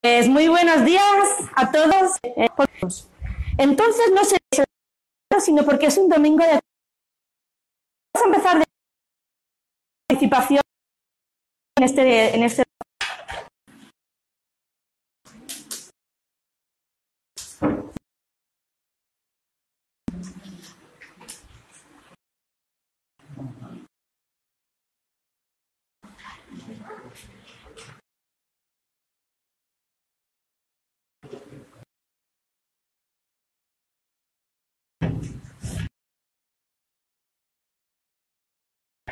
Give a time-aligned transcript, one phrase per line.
[0.00, 1.02] Pues muy buenos días
[1.56, 2.18] a todos.
[3.58, 4.38] Entonces no se
[5.40, 6.60] sino porque es un domingo de...
[8.14, 8.64] Vamos a empezar de
[10.08, 10.62] participación
[11.76, 12.62] en este, en este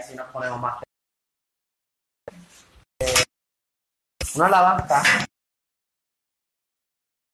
[0.07, 0.81] Así nos ponemos más.
[4.37, 5.03] Una alabanza.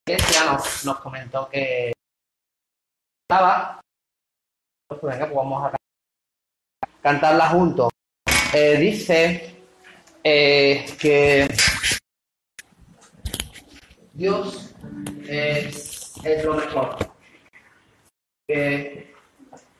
[0.07, 1.93] Iglesia nos, nos comentó que
[3.29, 3.79] estaba.
[4.89, 5.77] Pues venga, pues vamos a
[7.03, 7.91] cantarla juntos.
[8.55, 9.63] Eh, dice
[10.25, 11.55] eh, que
[14.15, 14.75] Dios
[15.29, 16.97] es, es lo mejor.
[18.49, 19.15] Que,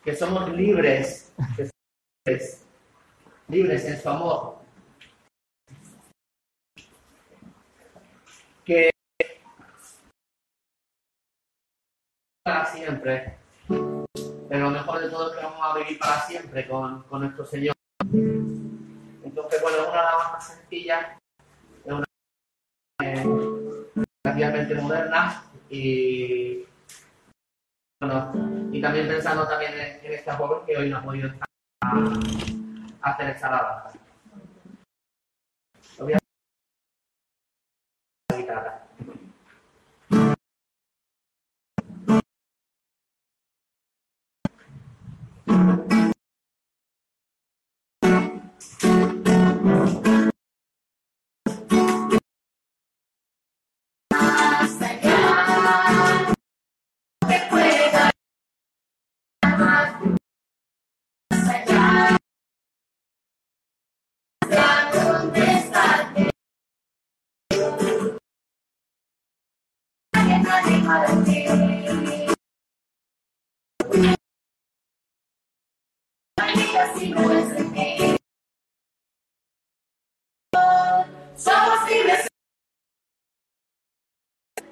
[0.05, 2.63] que somos libres, que somos libres,
[3.53, 4.57] libres en su amor.
[8.65, 8.91] Que
[12.43, 13.37] para siempre.
[13.69, 17.45] Pero lo mejor de todo es que vamos a vivir para siempre con, con nuestro
[17.45, 17.75] Señor.
[18.01, 21.19] Entonces, bueno, es una alabanza sencilla,
[21.85, 22.05] es una
[23.03, 23.25] eh,
[24.25, 26.65] relativamente moderna y
[28.01, 28.33] bueno,
[28.73, 31.49] y también pensando también en, en esta joven que hoy no ha podido estar
[33.03, 33.99] hacer alabanza.
[35.99, 36.19] Lo voy a
[38.31, 38.82] la guitarra.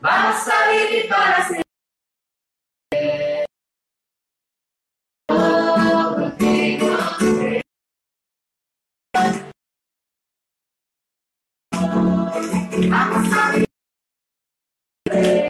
[0.03, 1.63] Vamos a vivir para siempre.
[12.89, 15.50] Vamos a vivir.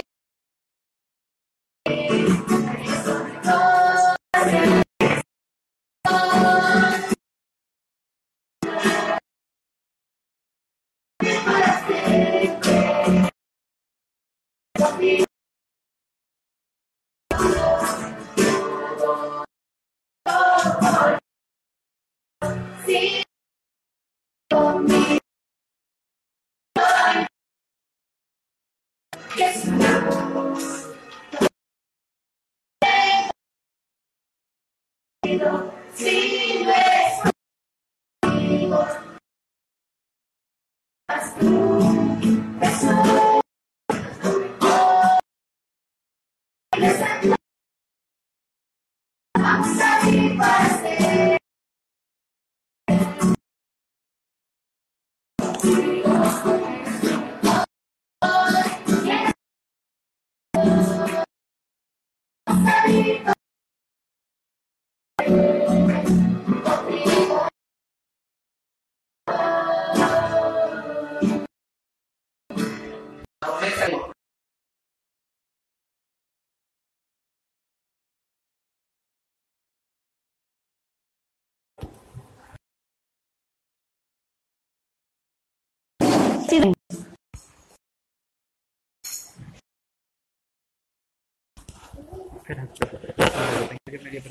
[92.51, 94.21] Lo tengo que medio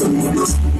[0.00, 0.70] preparar.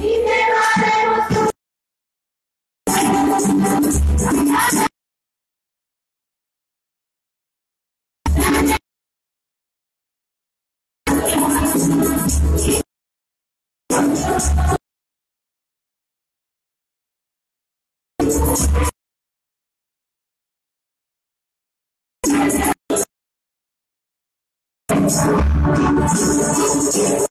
[26.93, 27.30] Me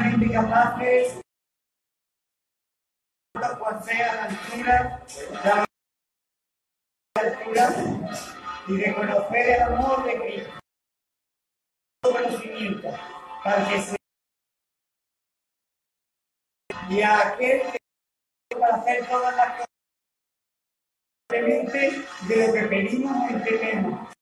[0.00, 1.20] plenamente capaces,
[3.58, 5.02] cual sea la altura,
[5.44, 5.64] la
[7.22, 7.68] altura,
[8.66, 10.52] y de conocer el amor de Cristo,
[12.02, 12.88] todo conocimiento,
[13.42, 13.96] para que se
[16.90, 17.78] y a aquel que
[18.58, 19.66] para hacer todas las cosas
[21.30, 24.13] de lo que pedimos o entendemos.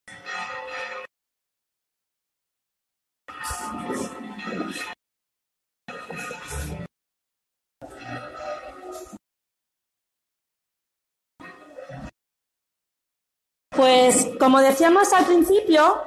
[13.77, 16.05] Pues como decíamos al principio,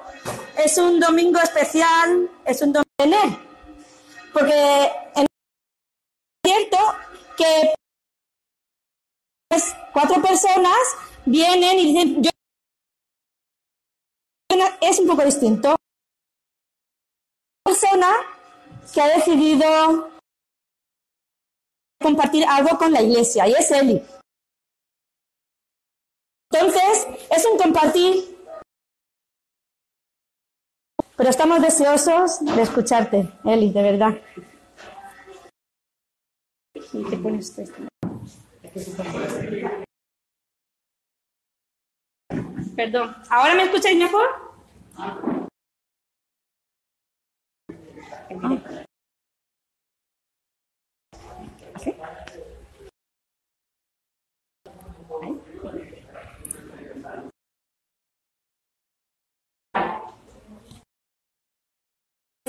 [0.58, 3.08] es un domingo especial, es un domingo de
[4.34, 5.28] porque en-
[6.46, 6.78] cierto
[7.38, 7.74] que
[9.94, 10.78] cuatro personas
[11.26, 12.30] vienen y dicen, yo
[14.82, 15.76] es un poco distinto.
[17.66, 18.12] Una persona
[18.94, 20.12] que ha decidido
[22.02, 24.02] compartir algo con la iglesia y es Eli.
[26.58, 28.38] Entonces, es un compartir,
[31.18, 34.22] pero estamos deseosos de escucharte, Eli, de verdad.
[36.94, 37.54] Y te pones.
[42.78, 44.30] Perdón, ¿ahora me escucháis mejor?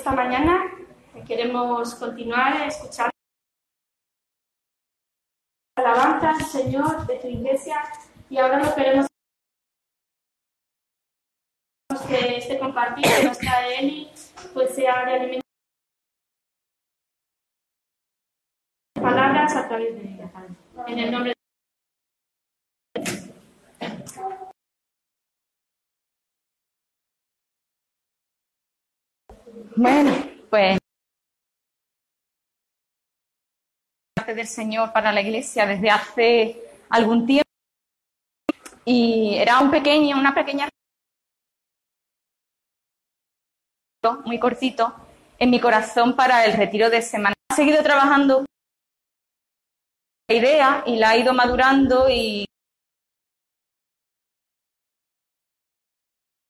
[0.07, 0.73] Esta mañana
[1.27, 3.11] queremos continuar escuchando
[5.77, 7.83] alabanzas, Señor, de tu iglesia
[8.31, 9.09] y ahora lo queremos
[12.07, 14.13] que este compartir que nos trae Eli
[14.55, 15.47] pues sea de alimento
[18.95, 20.31] palabras a través de ella.
[20.87, 21.36] En el nombre
[29.77, 30.13] Bueno,
[30.51, 30.79] pues
[34.15, 37.49] parte del Señor para la iglesia desde hace algún tiempo
[38.85, 40.69] y era un pequeño, una pequeña
[44.25, 44.95] muy cortito
[45.39, 47.35] en mi corazón para el retiro de semana.
[47.51, 48.45] He seguido trabajando
[50.29, 52.45] la idea y la ha ido madurando y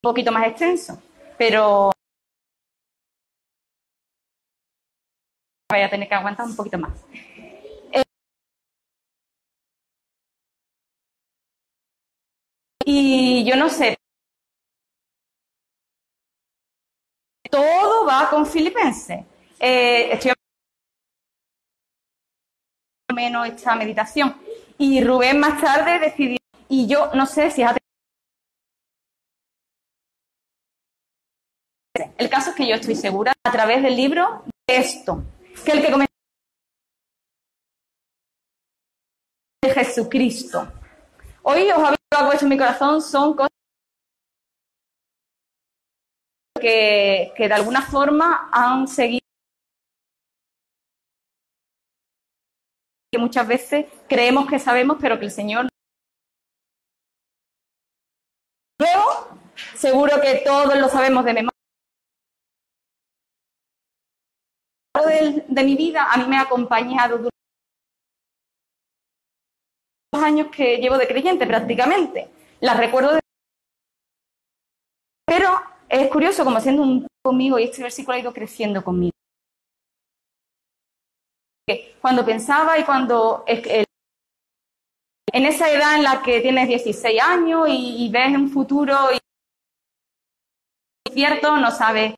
[0.03, 1.01] un poquito más extenso,
[1.39, 1.96] pero
[5.69, 6.93] voy a tener que aguantar un poquito más.
[7.93, 8.03] Eh,
[12.85, 13.97] y yo no sé,
[17.51, 19.25] todo va con Filipenses.
[19.59, 20.33] Eh, estoy
[23.15, 24.37] menos esta meditación.
[24.79, 27.71] Y Rubén más tarde decidió, y yo no sé si es
[32.19, 35.23] El caso es que yo estoy segura a través del libro de esto,
[35.65, 36.13] que el que comenzó
[39.63, 40.73] de Jesucristo.
[41.43, 43.51] Hoy os habéis algo hecho en mi corazón, son cosas
[46.61, 49.21] que, que de alguna forma han seguido
[53.13, 55.69] que muchas veces creemos que sabemos, pero que el Señor
[58.79, 59.39] luego
[59.75, 61.56] seguro que todos lo sabemos de memoria.
[65.05, 67.37] De, mi vida a mí me ha acompañado durante
[70.13, 72.31] los años que llevo de creyente prácticamente.
[72.61, 73.21] Las recuerdo de...
[75.27, 79.13] Pero es curioso como siendo un conmigo y este versículo ha ido creciendo conmigo.
[82.01, 83.87] Cuando pensaba y cuando en
[85.45, 89.19] esa edad en la que tienes 16 años y, y ves un futuro y
[91.13, 92.15] cierto, no sabes,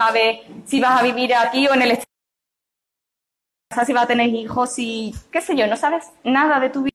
[0.00, 4.78] sabes si vas a vivir aquí o en el extranjero, si vas a tener hijos
[4.78, 6.92] y qué sé yo, no sabes nada de tu vida.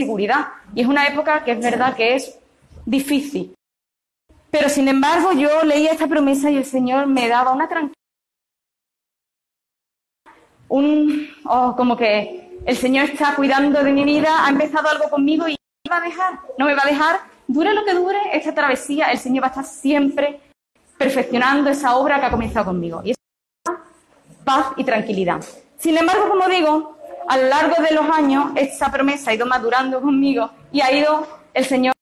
[0.00, 0.48] Seguridad.
[0.74, 2.38] Y es una época que es verdad que es
[2.86, 3.54] difícil.
[4.50, 7.98] Pero sin embargo, yo leía esta promesa y el Señor me daba una tranquilidad
[10.68, 15.48] un, oh, como que el Señor está cuidando de mi vida, ha empezado algo conmigo
[15.48, 18.18] y no me va a dejar, no me va a dejar, dure lo que dure
[18.32, 20.40] esta travesía, el Señor va a estar siempre
[20.98, 23.00] perfeccionando esa obra que ha comenzado conmigo.
[23.04, 23.16] Y es
[24.44, 25.42] paz y tranquilidad.
[25.78, 26.96] Sin embargo, como digo,
[27.28, 31.26] a lo largo de los años, esta promesa ha ido madurando conmigo y ha ido
[31.54, 31.94] el Señor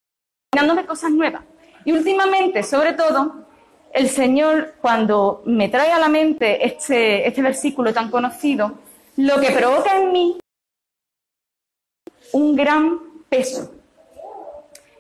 [0.55, 1.43] dándome cosas nuevas.
[1.85, 3.47] Y últimamente, sobre todo,
[3.93, 8.79] el Señor, cuando me trae a la mente este, este versículo tan conocido,
[9.17, 10.39] lo que provoca en mí
[12.33, 13.76] un gran peso.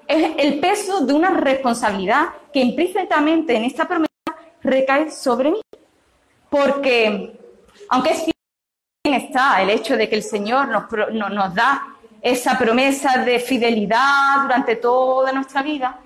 [0.09, 4.11] Es el peso de una responsabilidad que implícitamente en esta promesa
[4.62, 5.61] recae sobre mí.
[6.49, 7.38] Porque,
[7.90, 8.25] aunque es
[9.05, 13.38] bien está el hecho de que el Señor nos, no- nos da esa promesa de
[13.40, 16.01] fidelidad durante toda nuestra vida,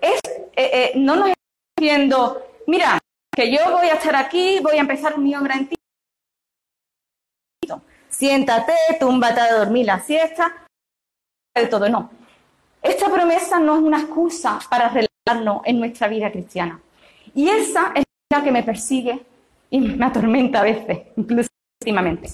[0.00, 1.40] es, eh, eh, no nos está
[1.78, 2.98] diciendo, mira,
[3.34, 5.76] que yo voy a estar aquí, voy a empezar mi obra en ti.
[8.08, 10.66] Siéntate, túmbate a dormir la siesta,
[11.54, 12.10] de todo, no.
[12.82, 16.80] Esta promesa no es una excusa para relajarnos en nuestra vida cristiana.
[17.34, 19.22] Y esa es la que me persigue
[19.70, 21.48] y me atormenta a veces, incluso
[21.80, 22.28] últimamente.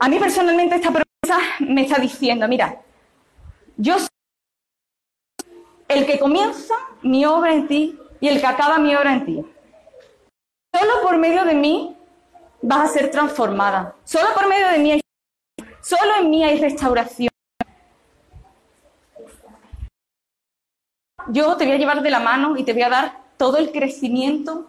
[0.00, 2.80] A mí personalmente esta promesa me está diciendo, mira,
[3.76, 4.08] yo soy
[5.88, 9.44] el que comienza mi obra en ti y el que acaba mi obra en ti.
[10.74, 11.96] Solo por medio de mí
[12.62, 13.96] vas a ser transformada.
[14.04, 15.00] Solo por medio de mí hay
[15.80, 17.31] solo en mí hay restauración.
[21.28, 23.72] Yo te voy a llevar de la mano y te voy a dar todo el
[23.72, 24.66] crecimiento de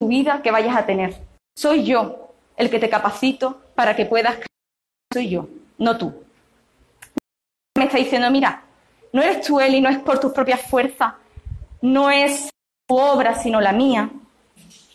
[0.00, 1.16] tu vida que vayas a tener.
[1.56, 4.46] Soy yo el que te capacito para que puedas crecer.
[5.12, 5.48] Soy yo,
[5.78, 6.14] no tú.
[7.76, 8.62] Me está diciendo, mira,
[9.12, 11.14] no eres tú, Eli, no es por tus propias fuerzas,
[11.80, 12.50] no es
[12.86, 14.10] tu obra, sino la mía.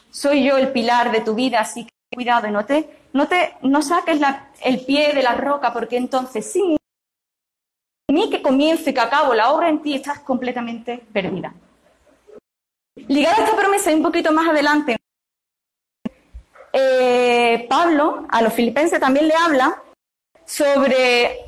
[0.10, 3.56] Soy yo el pilar de tu vida, así que cuidado y no te, no te,
[3.62, 4.22] no saques
[4.64, 6.78] el pie de la roca, porque entonces sin
[8.30, 11.54] que comience y que acabo la obra en ti, estás completamente perdida.
[12.96, 14.98] Ligada a esta promesa un poquito más adelante,
[16.72, 19.82] eh, Pablo a los filipenses también le habla
[20.46, 21.40] sobre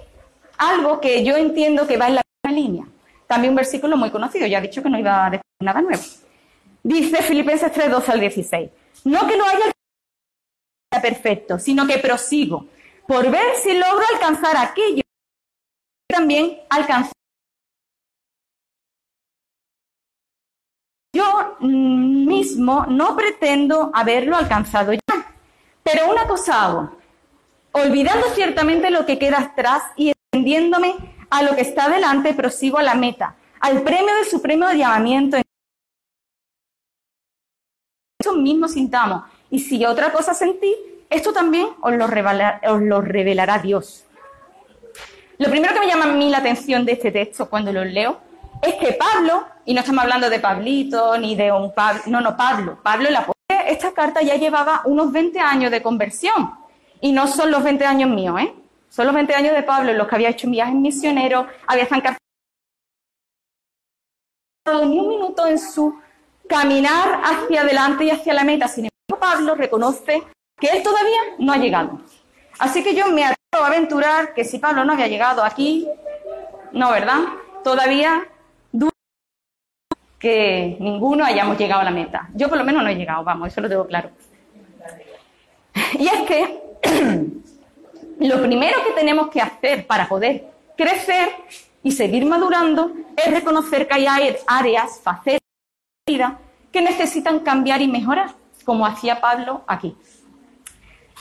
[0.58, 2.86] algo que yo entiendo que va en la misma línea.
[3.28, 6.04] También un versículo muy conocido, ya he dicho que no iba a decir nada nuevo.
[6.84, 8.70] Dice Filipenses 3, 12 al 16.
[9.06, 9.72] No que lo haya
[11.02, 12.68] perfecto, sino que prosigo
[13.08, 15.07] por ver si logro alcanzar aquello que
[16.18, 17.14] también alcanzar.
[21.16, 25.36] Yo mismo no pretendo haberlo alcanzado ya,
[25.84, 26.98] pero una cosa hago,
[27.72, 30.96] olvidando ciertamente lo que queda atrás y extendiéndome
[31.30, 35.38] a lo que está delante, prosigo a la meta, al premio del supremo llamamiento.
[38.20, 39.24] Esto mismo sintamos.
[39.52, 40.76] Y si otra cosa sentí,
[41.12, 44.07] esto también os lo revelará Dios.
[45.38, 48.20] Lo primero que me llama a mí la atención de este texto cuando lo leo
[48.62, 52.36] es que Pablo, y no estamos hablando de Pablito ni de un Pablo, no, no,
[52.36, 53.36] Pablo, Pablo apóstol,
[53.68, 56.56] esta carta ya llevaba unos 20 años de conversión.
[57.02, 58.56] Y no son los 20 años míos, ¿eh?
[58.90, 62.18] Son los 20 años de Pablo en los que había hecho viajes misioneros, había estado
[64.86, 66.00] ni un minuto en su
[66.50, 68.68] caminar hacia adelante y hacia la meta.
[68.68, 70.24] Sin embargo, Pablo reconoce
[70.60, 72.02] que él todavía no ha llegado.
[72.58, 75.88] Así que yo me aventurar que si Pablo no había llegado aquí,
[76.74, 77.20] no, ¿verdad?
[77.64, 78.28] Todavía
[78.72, 78.92] dudo
[80.20, 82.30] que ninguno hayamos llegado a la meta.
[82.34, 84.10] Yo por lo menos no he llegado, vamos, eso lo tengo claro.
[85.98, 86.62] Y es que
[88.20, 91.30] lo primero que tenemos que hacer para poder crecer
[91.84, 95.40] y seguir madurando es reconocer que hay áreas, facetas
[96.06, 96.40] de la vida
[96.72, 98.32] que necesitan cambiar y mejorar,
[98.66, 99.96] como hacía Pablo aquí.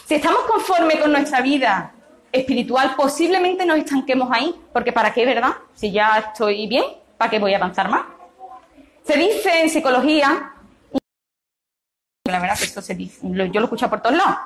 [0.06, 1.92] Si estamos conformes con nuestra vida
[2.36, 5.52] espiritual, posiblemente nos estanquemos ahí, porque ¿para qué, verdad?
[5.74, 6.84] Si ya estoy bien,
[7.16, 8.02] ¿para qué voy a avanzar más?
[9.02, 10.52] Se dice en psicología,
[12.24, 14.36] la verdad que esto se dice, yo lo escucho por todos lados,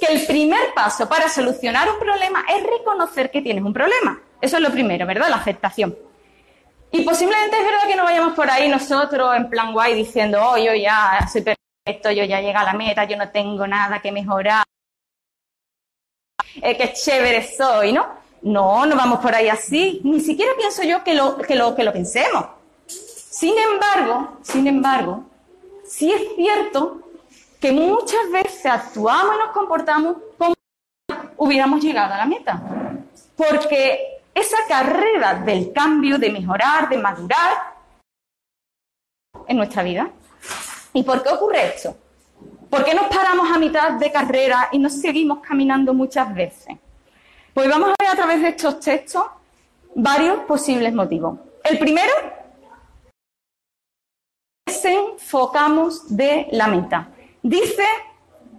[0.00, 4.20] que el primer paso para solucionar un problema es reconocer que tienes un problema.
[4.40, 5.28] Eso es lo primero, ¿verdad?
[5.28, 5.96] La aceptación.
[6.90, 10.56] Y posiblemente es verdad que no vayamos por ahí nosotros en plan guay diciendo, oh,
[10.56, 14.10] yo ya soy perfecto, yo ya llegué a la meta, yo no tengo nada que
[14.10, 14.64] mejorar,
[16.62, 18.06] eh, qué chévere soy, ¿no?
[18.42, 20.00] No, no vamos por ahí así.
[20.04, 22.46] Ni siquiera pienso yo que lo, que lo, que lo pensemos.
[22.86, 25.24] Sin embargo, sin embargo,
[25.84, 27.02] sí es cierto
[27.60, 30.54] que muchas veces actuamos y nos comportamos como
[31.36, 32.60] hubiéramos llegado a la meta.
[33.36, 37.74] Porque esa carrera del cambio, de mejorar, de madurar
[39.46, 40.10] en nuestra vida.
[40.92, 41.96] ¿Y por qué ocurre esto?
[42.70, 46.76] ¿Por qué nos paramos a mitad de carrera y nos seguimos caminando muchas veces?
[47.54, 49.24] Pues vamos a ver a través de estos textos
[49.94, 51.38] varios posibles motivos.
[51.64, 52.12] El primero,
[54.66, 57.08] desenfocamos de la meta.
[57.42, 57.84] Dice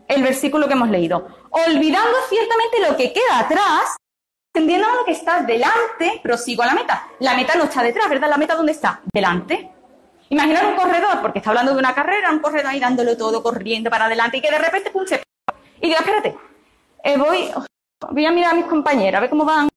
[0.08, 3.96] el versículo que hemos leído, olvidando ciertamente lo que queda atrás,
[4.54, 7.08] entendiendo lo que está delante, prosigo a la meta.
[7.20, 8.30] La meta no está detrás, ¿verdad?
[8.30, 9.02] La meta ¿dónde está?
[9.14, 9.72] Delante.
[10.30, 13.90] Imaginar un corredor, porque está hablando de una carrera, un corredor ahí dándolo todo, corriendo
[13.90, 15.24] para adelante y que de repente pum, se...
[15.82, 16.38] Y diga, espérate,
[17.04, 17.50] eh, voy,
[18.12, 19.70] voy a mirar a mis compañeras, a ver cómo van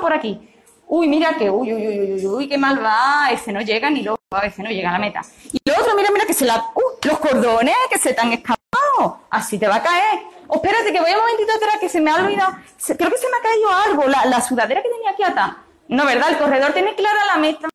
[0.00, 0.48] por aquí.
[0.86, 4.02] Uy, mira que, uy, uy, uy, uy, uy, qué mal va, ese no llega ni
[4.02, 5.22] luego a veces no llega a la meta.
[5.52, 8.32] Y lo otro, mira, mira, que se la, uh, los cordones que se te han
[8.32, 10.20] escapado, así te va a caer.
[10.46, 13.28] Oh, espérate, que voy un momentito atrás, que se me ha olvidado, creo que se
[13.28, 15.52] me ha caído algo, la, la sudadera que tenía aquí atrás.
[15.88, 16.30] No, ¿verdad?
[16.30, 17.69] El corredor tiene clara la meta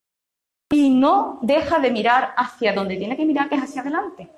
[0.71, 4.29] y no deja de mirar hacia donde tiene que mirar, que es hacia adelante.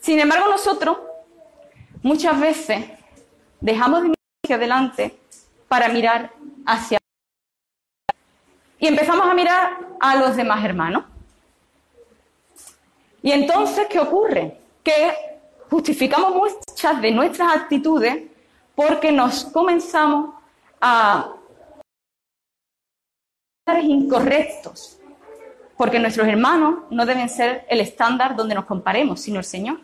[0.00, 0.98] Sin embargo, nosotros
[2.02, 2.84] muchas veces
[3.60, 5.18] dejamos de mirar hacia adelante
[5.68, 6.32] para mirar
[6.66, 6.98] hacia
[8.80, 11.04] y empezamos a mirar a los demás hermanos.
[13.22, 14.56] Y entonces, ¿qué ocurre?
[14.84, 15.12] Que
[15.68, 18.22] justificamos muchas de nuestras actitudes
[18.76, 20.34] porque nos comenzamos
[20.80, 21.32] a
[23.84, 24.98] incorrectos,
[25.76, 29.78] porque nuestros hermanos no deben ser el estándar donde nos comparemos, sino el Señor.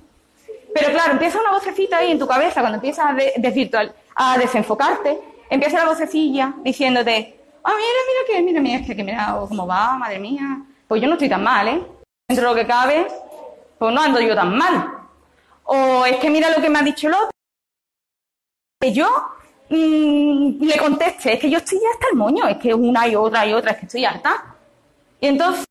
[0.74, 5.20] Pero claro, empieza una vocecita ahí en tu cabeza cuando empiezas a, de- a desenfocarte,
[5.48, 9.66] empieza la vocecilla diciéndote, ah, mira, mira que, mira, mira, es que, que mira cómo
[9.66, 11.82] va, madre mía, pues yo no estoy tan mal, ¿eh?
[12.28, 13.06] Dentro de lo que cabe,
[13.78, 14.92] pues no ando yo tan mal.
[15.64, 17.30] O es que mira lo que me ha dicho el otro.
[18.80, 19.06] Que yo
[19.68, 23.16] mm, le conteste, es que yo estoy ya hasta el moño, es que una y
[23.16, 24.56] otra y otra, es que estoy harta.
[25.20, 25.64] Y entonces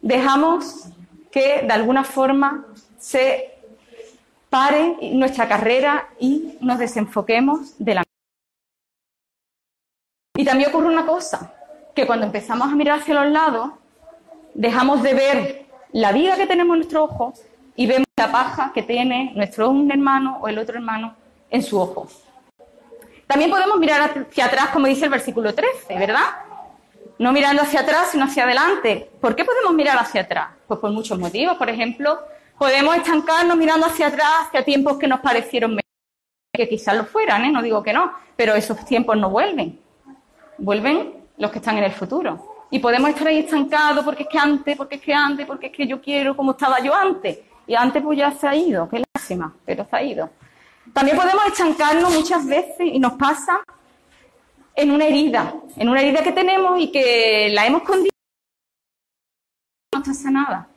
[0.00, 0.88] dejamos
[1.30, 2.66] que de alguna forma
[2.98, 3.54] se
[4.50, 8.02] pare nuestra carrera y nos desenfoquemos de la
[10.38, 11.52] y también ocurre una cosa,
[11.96, 13.72] que cuando empezamos a mirar hacia los lados,
[14.54, 17.34] dejamos de ver la viga que tenemos en nuestro ojo
[17.74, 21.16] y vemos la paja que tiene nuestro un hermano o el otro hermano
[21.50, 22.06] en su ojo.
[23.28, 26.24] También podemos mirar hacia atrás, como dice el versículo 13, ¿verdad?
[27.18, 29.10] No mirando hacia atrás, sino hacia adelante.
[29.20, 30.48] ¿Por qué podemos mirar hacia atrás?
[30.66, 31.58] Pues por muchos motivos.
[31.58, 32.18] Por ejemplo,
[32.56, 35.84] podemos estancarnos mirando hacia atrás, hacia tiempos que nos parecieron mejores,
[36.54, 37.52] que quizás lo fueran, ¿eh?
[37.52, 39.78] no digo que no, pero esos tiempos no vuelven.
[40.56, 42.64] Vuelven los que están en el futuro.
[42.70, 45.72] Y podemos estar ahí estancados porque es que antes, porque es que antes, porque es
[45.72, 47.40] que yo quiero como estaba yo antes.
[47.66, 50.30] Y antes pues ya se ha ido, qué lástima, pero se ha ido.
[50.92, 53.60] También podemos estancarnos muchas veces y nos pasa
[54.74, 58.12] en una herida, en una herida que tenemos y que la hemos escondido
[59.92, 60.68] no está sanada.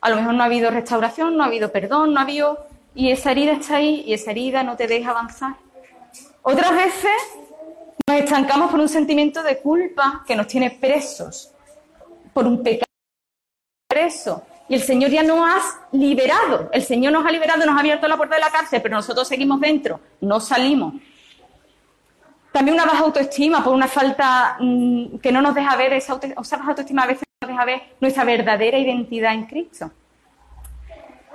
[0.00, 2.66] A lo mejor no ha habido restauración, no ha habido perdón, no ha habido...
[2.94, 5.54] Y esa herida está ahí y esa herida no te deja avanzar.
[6.42, 7.12] Otras veces
[8.08, 11.52] nos estancamos por un sentimiento de culpa que nos tiene presos,
[12.32, 12.86] por un pecado
[13.88, 14.42] preso.
[14.68, 16.68] Y el Señor ya nos ha liberado.
[16.72, 19.26] El Señor nos ha liberado, nos ha abierto la puerta de la cárcel, pero nosotros
[19.26, 20.94] seguimos dentro, no salimos.
[22.52, 26.68] También una baja autoestima por una falta mm, que no nos deja ver, esa, baja
[26.68, 29.90] autoestima a veces no nos deja ver nuestra verdadera identidad en Cristo.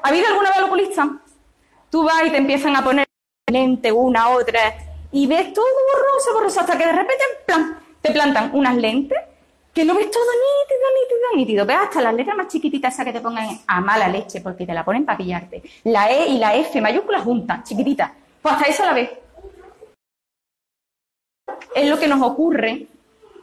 [0.03, 1.09] ¿Ha habido alguna vez oculista?
[1.89, 3.05] Tú vas y te empiezan a poner
[3.51, 4.59] lente una, otra,
[5.11, 7.23] y ves todo borroso, borroso, hasta que de repente
[8.01, 9.17] te plantan unas lentes
[9.73, 11.65] que lo ves todo nítido, nítido, nítido.
[11.65, 14.73] Ves hasta las letras más chiquititas esas que te pongan a mala leche, porque te
[14.73, 15.63] la ponen para pillarte.
[15.85, 18.11] La E y la F mayúsculas juntas, chiquititas.
[18.41, 19.09] Pues hasta esa la ves.
[21.75, 22.87] Es lo que nos ocurre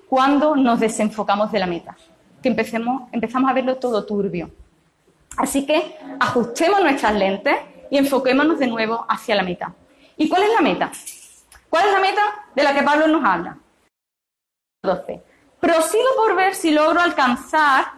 [0.09, 1.97] cuando nos desenfocamos de la meta,
[2.43, 4.51] que empecemos, empezamos a verlo todo turbio.
[5.37, 7.57] Así que ajustemos nuestras lentes
[7.90, 9.75] y enfoquémonos de nuevo hacia la meta.
[10.16, 10.93] ¿Y cuál es la meta?
[11.69, 12.23] ¿Cuál es la meta
[12.55, 13.57] de la que Pablo nos habla?
[14.83, 15.30] 12.
[15.61, 17.92] Prosigo por ver si logro alcanzar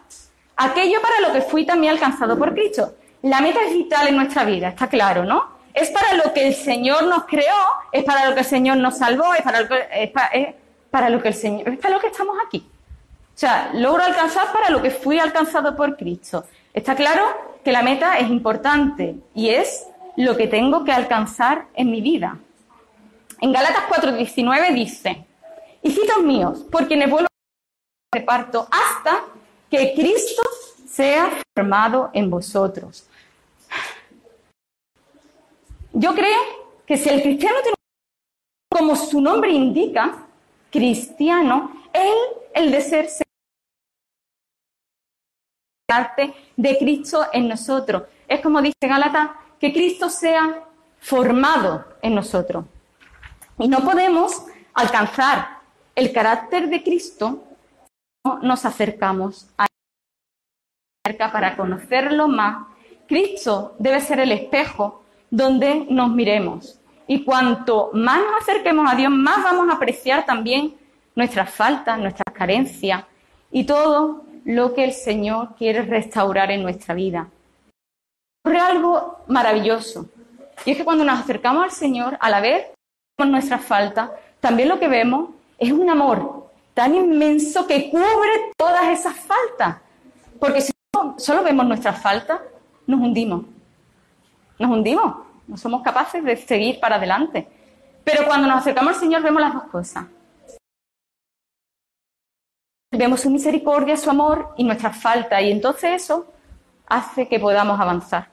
[0.56, 2.94] aquello para lo que fui también alcanzado por Cristo.
[3.22, 5.52] La meta es vital en nuestra vida, está claro, ¿no?
[5.72, 7.56] Es para lo que el Señor nos creó,
[7.92, 10.56] es para lo que el Señor nos salvó, es para lo que,
[10.90, 12.68] para lo que el Señor, es para lo que estamos aquí.
[13.34, 16.44] O sea, logro alcanzar para lo que fui alcanzado por Cristo.
[16.74, 17.22] Está claro
[17.64, 22.36] que la meta es importante y es lo que tengo que alcanzar en mi vida.
[23.40, 25.24] En Galatas 4:19 dice,
[25.82, 27.28] hijitos míos, por quienes vuelvo
[28.14, 29.24] reparto hasta
[29.70, 30.42] que Cristo
[30.86, 33.06] sea formado en vosotros.
[35.94, 36.40] Yo creo
[36.86, 37.76] que si el cristiano tiene
[38.70, 40.26] como su nombre indica,
[40.70, 42.16] cristiano, él,
[42.54, 43.08] el de ser
[45.86, 48.04] parte de Cristo en nosotros.
[48.26, 50.64] es como dice Gálatas, que Cristo sea
[51.00, 52.64] formado en nosotros.
[53.58, 55.60] Y no podemos alcanzar
[55.94, 57.51] el carácter de Cristo
[58.42, 59.66] nos acercamos a
[61.04, 62.66] Él para conocerlo más.
[63.06, 66.78] Cristo debe ser el espejo donde nos miremos.
[67.06, 70.74] Y cuanto más nos acerquemos a Dios, más vamos a apreciar también
[71.14, 73.04] nuestras faltas, nuestras carencias
[73.50, 77.28] y todo lo que el Señor quiere restaurar en nuestra vida.
[78.44, 80.06] Ocurre algo maravilloso.
[80.64, 82.66] Y es que cuando nos acercamos al Señor, a la vez
[83.18, 86.41] nuestras faltas, también lo que vemos es un amor
[86.74, 89.76] tan inmenso que cubre todas esas faltas.
[90.38, 90.72] Porque si
[91.18, 92.40] solo vemos nuestras faltas,
[92.86, 93.44] nos hundimos.
[94.58, 95.16] Nos hundimos.
[95.46, 97.46] No somos capaces de seguir para adelante.
[98.04, 100.06] Pero cuando nos acercamos al Señor vemos las dos cosas.
[102.90, 105.42] Vemos su misericordia, su amor y nuestras faltas.
[105.42, 106.26] Y entonces eso
[106.86, 108.28] hace que podamos avanzar.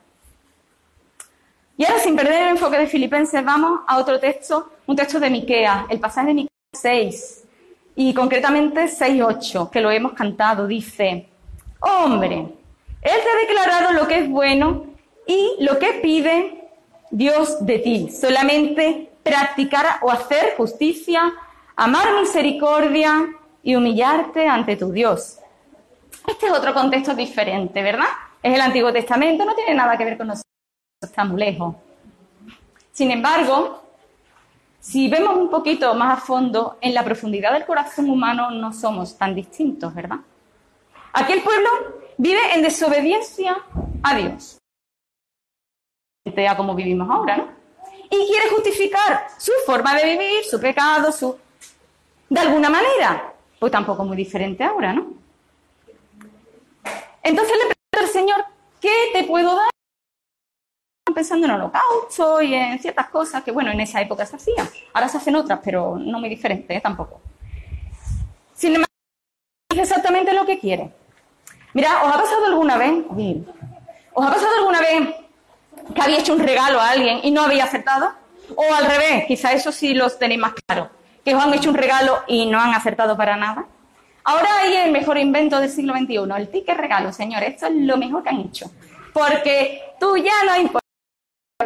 [1.78, 5.30] Y ahora, sin perder el enfoque de Filipenses, vamos a otro texto, un texto de
[5.30, 7.45] Miqueas, el pasaje de Miqueas 6,
[7.99, 11.27] y concretamente 6.8, que lo hemos cantado, dice,
[11.81, 12.47] hombre, Él
[13.01, 14.85] te ha declarado lo que es bueno
[15.27, 16.69] y lo que pide
[17.12, 21.33] Dios de ti, solamente practicar o hacer justicia,
[21.75, 25.39] amar misericordia y humillarte ante tu Dios.
[26.25, 28.07] Este es otro contexto diferente, ¿verdad?
[28.41, 30.45] Es el Antiguo Testamento, no tiene nada que ver con nosotros
[31.01, 31.75] está lejos.
[32.93, 33.78] Sin embargo,
[34.79, 39.17] si vemos un poquito más a fondo, en la profundidad del corazón humano no somos
[39.17, 40.19] tan distintos, ¿verdad?
[41.13, 41.69] Aquel pueblo
[42.17, 43.57] vive en desobediencia
[44.03, 44.57] a Dios.
[46.47, 47.47] A como vivimos ahora, ¿no?
[48.09, 51.37] Y quiere justificar su forma de vivir, su pecado, su...
[52.29, 53.33] De alguna manera.
[53.59, 55.07] Pues tampoco muy diferente ahora, ¿no?
[57.23, 58.45] Entonces le pregunta al Señor,
[58.79, 59.69] ¿qué te puedo dar?
[61.19, 64.69] Pensando en holocausto y en ciertas cosas que, bueno, en esa época se hacían.
[64.93, 66.79] Ahora se hacen otras, pero no muy diferentes ¿eh?
[66.79, 67.19] tampoco.
[68.53, 68.93] Sin embargo,
[69.69, 70.89] es exactamente lo que quiere.
[71.73, 73.03] Mira, ¿os ha pasado alguna vez?
[74.13, 75.10] ¿Os ha pasado alguna vez
[75.93, 78.13] que había hecho un regalo a alguien y no había acertado?
[78.55, 80.89] O al revés, quizá eso sí los tenéis más claro,
[81.25, 83.65] que os han hecho un regalo y no han acertado para nada.
[84.23, 87.55] Ahora hay el mejor invento del siglo XXI, el ticket regalo, señores.
[87.55, 88.71] Esto es lo mejor que han hecho.
[89.12, 90.78] Porque tú ya no importa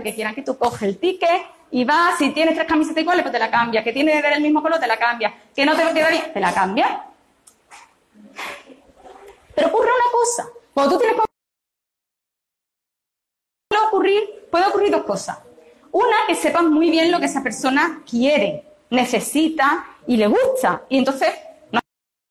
[0.03, 3.33] que quieran que tú coges el ticket y vas, si tienes tres camisetas iguales, pues
[3.33, 3.83] te la cambia.
[3.83, 5.33] Que tiene el mismo color, te la cambia.
[5.55, 7.03] Que no te queda bien, te la cambia.
[9.55, 10.47] Pero ocurre una cosa.
[10.71, 11.17] Cuando tú tienes
[13.67, 15.39] puede ocurrir, puede ocurrir dos cosas.
[15.91, 20.83] Una, que sepas muy bien lo que esa persona quiere, necesita y le gusta.
[20.89, 21.29] Y entonces,
[21.71, 21.79] no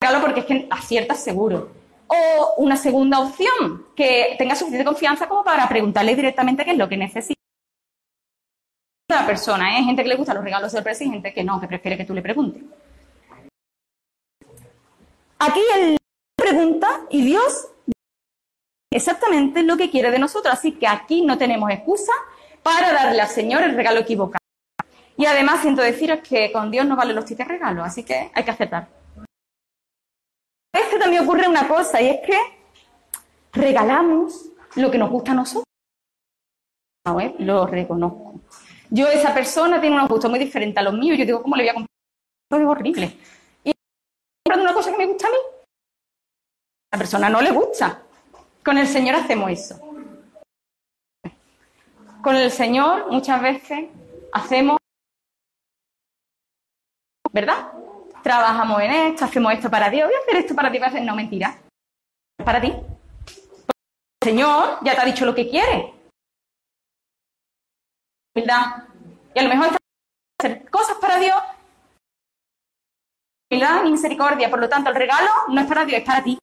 [0.01, 1.71] regalo porque es que aciertas seguro.
[2.07, 6.89] O una segunda opción, que tenga suficiente confianza como para preguntarle directamente qué es lo
[6.89, 7.42] que necesita
[9.15, 9.73] la persona.
[9.73, 9.77] ¿eh?
[9.77, 12.05] Hay gente que le gusta los regalos sorpresa y gente que no, que prefiere que
[12.05, 12.63] tú le preguntes.
[15.39, 15.97] Aquí él
[16.37, 17.69] pregunta y Dios
[18.91, 20.55] exactamente lo que quiere de nosotros.
[20.55, 22.13] Así que aquí no tenemos excusa
[22.63, 24.43] para darle al Señor el regalo equivocado.
[25.17, 28.45] Y además siento deciros que con Dios no valen los tickets regalos, así que hay
[28.45, 28.89] que aceptar.
[30.73, 32.39] Este también ocurre una cosa y es que
[33.53, 34.47] regalamos
[34.77, 35.65] lo que nos gusta a nosotros.
[37.39, 38.41] Lo reconozco.
[38.95, 41.17] Yo, esa persona tiene unos gustos muy diferentes a los míos.
[41.17, 41.97] Yo digo, ¿cómo le voy a comprar?
[42.45, 43.17] Esto es horrible.
[43.65, 43.73] Y
[44.45, 45.37] comprando una cosa que me gusta a mí.
[46.91, 48.03] A la persona no le gusta.
[48.63, 49.81] Con el Señor hacemos eso.
[52.23, 53.87] Con el Señor muchas veces
[54.31, 54.77] hacemos,
[57.33, 57.73] ¿verdad?
[58.23, 60.07] Trabajamos en esto, hacemos esto para Dios.
[60.07, 60.79] Voy a hacer esto para ti.
[61.01, 61.59] No, mentira.
[62.45, 62.69] Para ti.
[62.69, 66.02] el Señor ya te ha dicho lo que quiere
[68.35, 68.85] humildad.
[69.35, 69.77] Y a lo mejor
[70.39, 71.37] hacer cosas para Dios,
[73.51, 74.51] humildad y misericordia.
[74.51, 76.39] Por lo tanto, el regalo no es para Dios, es para ti.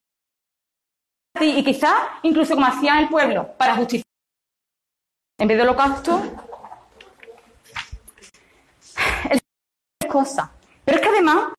[1.41, 4.05] Y quizás, incluso como hacía el pueblo, para justificar.
[5.37, 6.21] En vez de holocausto,
[9.29, 9.39] el
[10.01, 10.51] es cosa.
[10.83, 11.53] Pero es que además,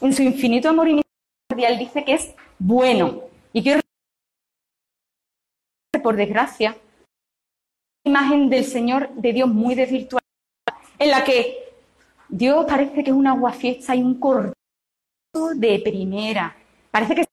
[0.00, 3.22] en su infinito amor y misericordia, él dice que es bueno.
[3.52, 3.82] Y quiero
[6.02, 6.76] por desgracia,
[8.04, 10.22] imagen del Señor, de Dios muy desvirtuada,
[10.98, 11.58] en la que
[12.28, 14.54] Dios parece que es una fiesta y un corto
[15.54, 16.56] de primera.
[16.90, 17.24] Parece que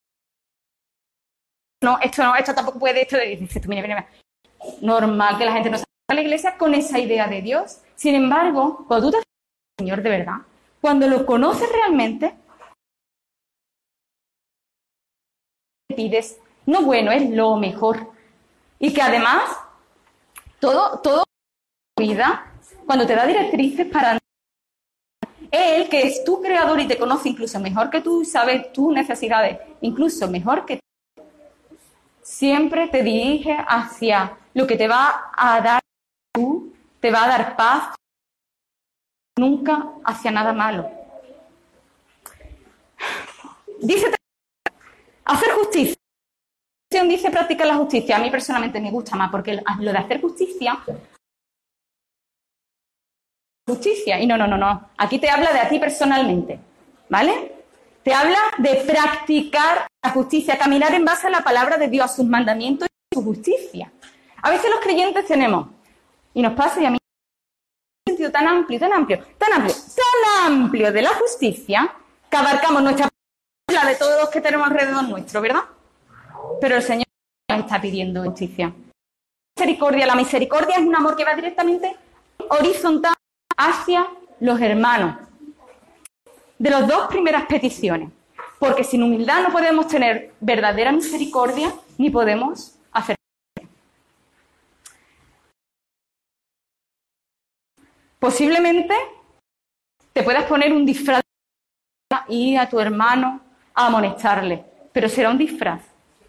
[1.81, 3.61] no, esto no, esto tampoco puede, esto dice,
[4.81, 7.81] normal que la gente no salga a la iglesia con esa idea de Dios.
[7.95, 9.23] Sin embargo, cuando tú te al
[9.77, 10.37] Señor de verdad,
[10.81, 12.35] cuando lo conoces realmente,
[15.95, 18.11] pides no bueno, es lo mejor.
[18.79, 19.43] Y que además
[20.59, 21.23] Todo, todo
[21.97, 22.53] vida,
[22.85, 24.17] cuando te da directrices para
[25.51, 29.59] él, que es tu creador y te conoce incluso mejor que tú, sabe tus necesidades,
[29.81, 31.23] incluso mejor que tú,
[32.21, 35.81] siempre te dirige hacia lo que te va a dar
[36.33, 37.95] tú, te va a dar paz,
[39.37, 40.89] nunca hacia nada malo.
[43.81, 44.13] Dice
[45.25, 45.98] hacer justicia.
[47.07, 48.17] Dice practicar la justicia.
[48.17, 50.77] A mí personalmente me gusta más porque lo de hacer justicia
[53.69, 54.19] justicia.
[54.19, 54.89] Y no, no, no, no.
[54.97, 56.59] Aquí te habla de a ti personalmente.
[57.07, 57.53] ¿Vale?
[58.03, 62.15] Te habla de practicar la justicia, caminar en base a la palabra de Dios, a
[62.15, 63.91] sus mandamientos y su justicia.
[64.41, 65.67] A veces los creyentes tenemos,
[66.33, 70.53] y nos pasa, y a mí, un sentido tan amplio, tan amplio, tan amplio, tan
[70.53, 71.93] amplio de la justicia,
[72.29, 73.09] que abarcamos nuestra
[73.73, 75.63] la de todos los que tenemos alrededor nuestro, ¿verdad?
[76.61, 77.05] Pero el Señor
[77.49, 78.73] nos está pidiendo justicia.
[79.57, 81.95] Misericordia, la misericordia es un amor que va directamente
[82.49, 83.13] horizontal
[83.57, 84.07] hacia
[84.39, 85.17] los hermanos.
[86.57, 88.09] De las dos primeras peticiones.
[88.59, 93.15] Porque sin humildad no podemos tener verdadera misericordia ni podemos hacer.
[98.19, 98.93] Posiblemente
[100.11, 101.21] te puedas poner un disfraz
[102.27, 103.41] y a tu hermano
[103.73, 105.81] a amonestarle, pero será un disfraz,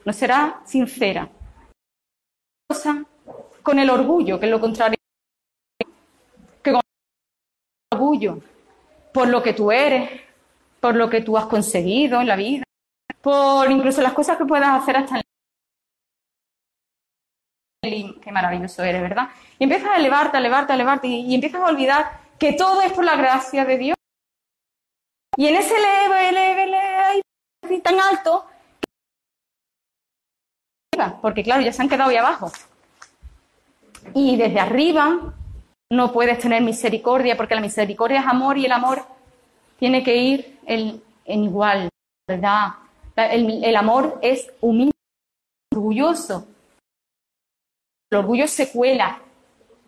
[0.05, 1.29] no será sincera.
[3.63, 4.97] Con el orgullo, que es lo contrario
[7.93, 8.41] orgullo
[9.13, 10.09] por lo que tú eres,
[10.79, 12.63] por lo que tú has conseguido en la vida,
[13.21, 15.17] por incluso las cosas que puedas hacer hasta
[17.83, 18.21] el...
[18.21, 19.31] Qué maravilloso eres, ¿verdad?
[19.59, 22.93] Y empiezas a elevarte, a elevarte, a elevarte y, empiezas a olvidar que todo es
[22.93, 23.97] por la gracia de Dios.
[25.37, 28.47] Y en ese eleve, eleve, eleve, tan alto,
[31.21, 32.51] porque claro, ya se han quedado ahí abajo.
[34.15, 35.35] Y desde arriba
[35.91, 39.03] no puedes tener misericordia porque la misericordia es amor y el amor
[39.79, 41.89] tiene que ir en, igual,
[42.29, 42.69] ¿verdad?
[43.17, 44.93] El, amor es humilde,
[45.73, 46.47] orgulloso.
[48.11, 49.21] El orgullo se cuela,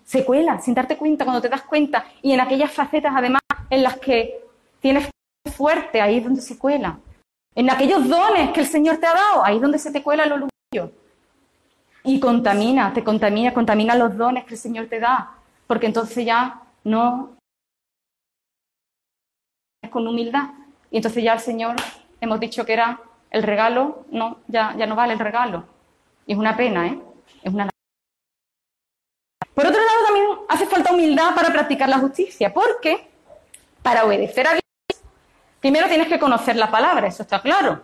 [0.04, 3.82] se cuela sin darte cuenta cuando te das cuenta y en aquellas facetas además en
[3.82, 4.44] las que
[4.80, 5.08] tienes
[5.56, 6.98] fuerte, ahí es donde se cuela.
[7.54, 10.24] En aquellos dones que el Señor te ha dado, ahí es donde se te cuela
[10.24, 10.51] el orgullo.
[12.04, 16.62] Y contamina, te contamina, contamina los dones que el Señor te da porque entonces ya
[16.84, 17.36] no
[19.82, 20.50] es con humildad.
[20.90, 21.76] Y entonces ya el Señor,
[22.20, 25.64] hemos dicho que era el regalo, no, ya, ya no vale el regalo.
[26.26, 27.00] Y es una pena, ¿eh?
[27.42, 27.70] Es una
[29.54, 33.08] por otro lado, también hace falta humildad para practicar la justicia, porque
[33.82, 35.02] para obedecer a Dios,
[35.60, 37.82] primero tienes que conocer la palabra, eso está claro.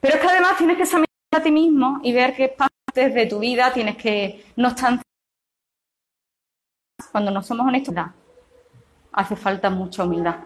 [0.00, 3.26] Pero es que además tienes que examinar a ti mismo y ver qué partes de
[3.26, 5.00] tu vida tienes que, no están
[7.10, 7.94] cuando no somos honestos,
[9.12, 10.36] hace falta mucha humildad.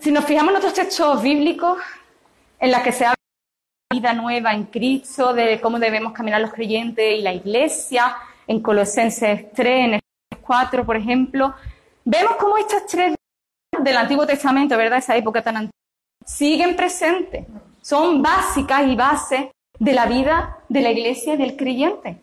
[0.00, 1.78] Si nos fijamos en otros textos bíblicos
[2.58, 3.16] en los que se habla
[3.90, 8.16] de vida nueva en Cristo, de cómo debemos caminar los creyentes y la iglesia,
[8.46, 10.00] en Colosenses 3, en el
[10.40, 11.54] 4, por ejemplo,
[12.04, 13.14] vemos cómo estas tres
[13.80, 14.98] del Antiguo Testamento, ¿verdad?
[14.98, 15.72] Esa época tan antigua,
[16.24, 17.46] siguen presentes.
[17.86, 19.46] Son básicas y bases
[19.78, 22.20] de la vida de la iglesia y del creyente.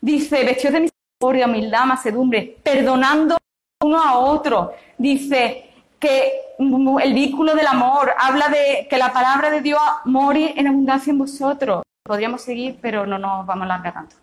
[0.00, 0.90] Dice, vestidos
[1.20, 3.36] de humildad, macedumbre, perdonando
[3.80, 4.72] uno a otro.
[4.98, 5.70] Dice
[6.00, 11.12] que el vínculo del amor habla de que la palabra de Dios mori en abundancia
[11.12, 11.84] en vosotros.
[12.02, 14.16] Podríamos seguir, pero no nos vamos a alargar tanto.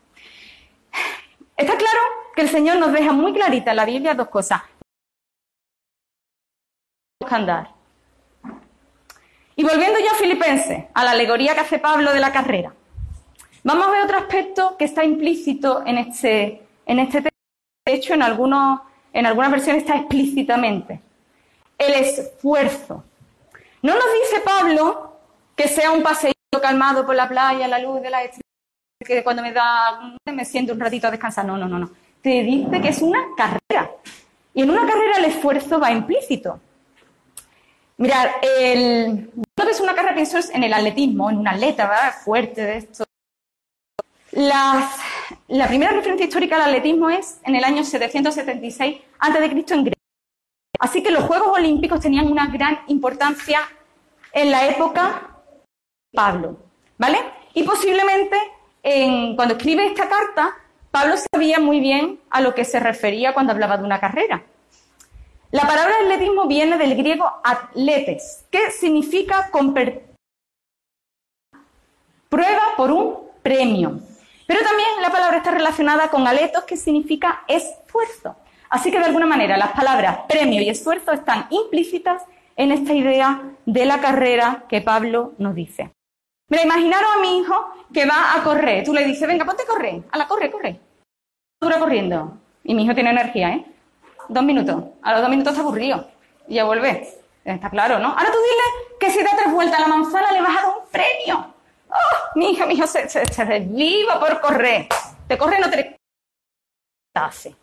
[1.56, 2.02] Está claro
[2.36, 4.62] que el Señor nos deja muy clarita en la Biblia dos cosas.
[7.30, 7.77] Andar.
[9.58, 12.74] Y volviendo ya a Filipenses, a la alegoría que hace Pablo de la carrera,
[13.64, 17.38] vamos a ver otro aspecto que está implícito en este en este texto,
[17.86, 18.82] de hecho, en, algunos,
[19.14, 21.02] en algunas versiones está explícitamente.
[21.78, 23.04] El esfuerzo.
[23.82, 25.20] No nos dice Pablo
[25.56, 28.42] que sea un paseo calmado por la playa, la luz de la estrella,
[29.06, 31.46] que cuando me da, me siento un ratito a descansar.
[31.46, 31.92] No, no, no, no.
[32.22, 33.92] Te dice que es una carrera.
[34.54, 36.60] Y en una carrera el esfuerzo va implícito.
[37.98, 42.14] Mirad, el, no ves una carrera, pienso en el atletismo, en un atleta ¿verdad?
[42.24, 43.04] fuerte de esto.
[44.32, 49.46] La primera referencia histórica al atletismo es en el año 776 a.C.
[49.46, 49.94] en Grecia.
[50.80, 53.62] Así que los Juegos Olímpicos tenían una gran importancia
[54.32, 55.42] en la época
[56.12, 56.58] de Pablo,
[57.00, 57.18] ¿vale?
[57.56, 58.38] Y posiblemente
[59.36, 60.56] cuando escribe esta carta,
[60.92, 64.44] Pablo sabía muy bien a lo que se refería cuando hablaba de una carrera.
[65.52, 69.50] La palabra atletismo viene del griego atletes, que significa
[72.30, 74.00] prueba por un premio.
[74.46, 78.36] Pero también la palabra está relacionada con aletos, que significa esfuerzo.
[78.70, 82.24] Así que de alguna manera las palabras premio y esfuerzo están implícitas
[82.58, 85.92] en esta idea de la carrera que Pablo nos dice.
[86.50, 87.56] Mira, imaginaros a mi hijo
[87.94, 88.84] que va a correr.
[88.84, 90.04] Tú le dices, venga, ponte a correr.
[90.12, 90.80] A la corre, corre.
[91.62, 92.38] Dura corriendo.
[92.66, 93.66] Y mi hijo tiene energía, ¿eh?
[94.30, 94.84] Dos minutos.
[95.02, 96.08] A los dos minutos está aburrido.
[96.48, 97.08] Y ya vuelve.
[97.44, 98.10] Está claro, ¿no?
[98.10, 100.66] Ahora tú dile que si da tres vueltas a la manzana le vas a dar
[100.66, 101.54] un premio.
[101.90, 101.96] ¡Oh!
[102.36, 104.88] Mi hija, mi hijo se, se, se desviva por correr.
[105.28, 105.98] Te corre no te
[107.14, 107.56] hace.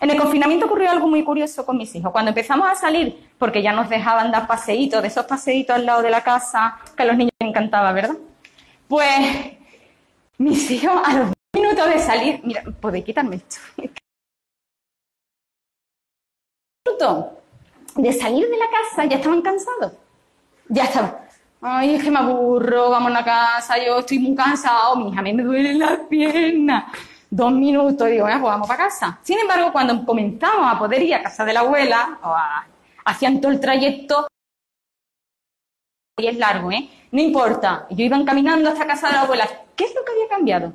[0.00, 2.12] En el confinamiento ocurrió algo muy curioso con mis hijos.
[2.12, 6.02] Cuando empezamos a salir, porque ya nos dejaban dar paseitos, de esos paseitos al lado
[6.02, 8.16] de la casa, que a los niños les encantaba, ¿verdad?
[8.88, 9.56] Pues
[10.38, 13.56] mis hijos a los minutos de salir, mira, podéis quitarme esto.
[17.96, 19.92] De salir de la casa ya estaban cansados.
[20.68, 21.16] Ya estaban.
[21.60, 25.22] Ay, es que me aburro, vamos a la casa, yo estoy muy cansado, mi hija,
[25.22, 26.84] me duelen las piernas
[27.34, 29.18] dos minutos digo, pues vamos para casa.
[29.22, 32.18] Sin embargo, cuando comenzamos a poder ir a casa de la abuela,
[33.04, 34.28] hacían todo el trayecto,
[36.16, 36.88] y es largo, ¿eh?
[37.10, 37.86] No importa.
[37.90, 39.48] Yo iban caminando hasta casa de la abuela.
[39.74, 40.72] ¿Qué es lo que había cambiado?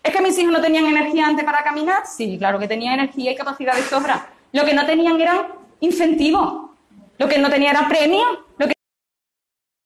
[0.00, 2.06] ¿Es que mis hijos no tenían energía antes para caminar?
[2.06, 4.24] Sí, claro que tenían energía y capacidad de sobra.
[4.52, 5.46] Lo que no tenían eran
[5.80, 6.70] incentivos.
[7.18, 8.24] Lo que no tenía era premio.
[8.58, 8.74] Lo que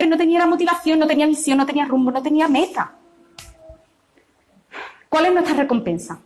[0.07, 2.95] no tenía era motivación, no tenía visión, no tenía rumbo, no tenía meta.
[5.09, 6.21] ¿Cuál es nuestra recompensa?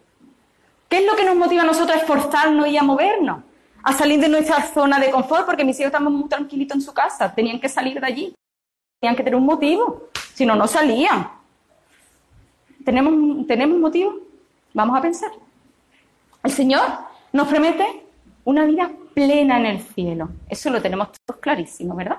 [0.89, 3.43] ¿Qué es lo que nos motiva a nosotros a esforzarnos y a movernos?
[3.83, 6.95] A salir de nuestra zona de confort, porque mis hijos estaban muy tranquilitos en su
[6.95, 8.35] casa, tenían que salir de allí,
[9.01, 11.29] tenían que tener un motivo, si no, no salían.
[12.85, 14.15] ¿Tenemos, ¿Tenemos motivo?
[14.73, 15.31] Vamos a pensar.
[16.45, 16.83] El Señor
[17.33, 18.06] nos promete
[18.47, 20.31] una vida plena en el cielo.
[20.49, 22.19] Eso lo tenemos todos clarísimo, ¿verdad?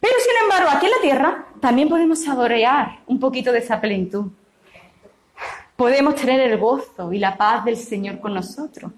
[0.00, 4.30] Pero sin embargo, aquí en la tierra también podemos saborear un poquito de esa plenitud
[5.76, 8.90] podemos tener el gozo y la paz del Señor con nosotros.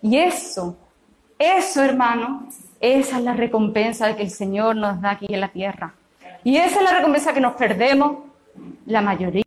[0.00, 0.76] Y eso,
[1.38, 2.48] eso hermano,
[2.80, 5.94] esa es la recompensa que el Señor nos da aquí en la tierra.
[6.44, 8.18] Y esa es la recompensa que nos perdemos
[8.86, 9.42] la mayoría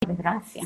[0.00, 0.62] de desgracia.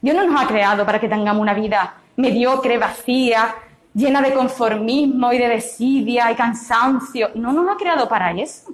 [0.00, 3.54] Dios no nos ha creado para que tengamos una vida mediocre, vacía,
[3.94, 7.30] llena de conformismo y de desidia y cansancio.
[7.34, 8.72] No nos ha creado para eso.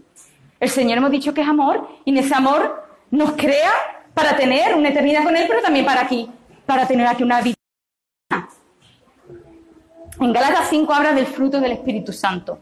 [0.59, 3.71] El Señor hemos dicho que es amor y en ese amor nos crea
[4.15, 6.29] para tener una eternidad con Él, pero también para aquí,
[6.65, 7.55] para tener aquí una vida.
[10.21, 12.59] En Gálatas 5 habla del fruto del Espíritu Santo.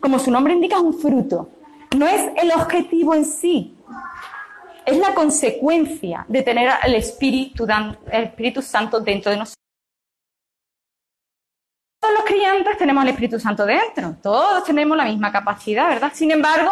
[0.00, 1.50] Como su nombre indica, es un fruto.
[1.94, 3.76] No es el objetivo en sí,
[4.86, 9.65] es la consecuencia de tener el el Espíritu Santo dentro de nosotros.
[12.06, 16.12] Todos los creyentes tenemos el Espíritu Santo dentro, todos tenemos la misma capacidad, ¿verdad?
[16.14, 16.70] Sin embargo,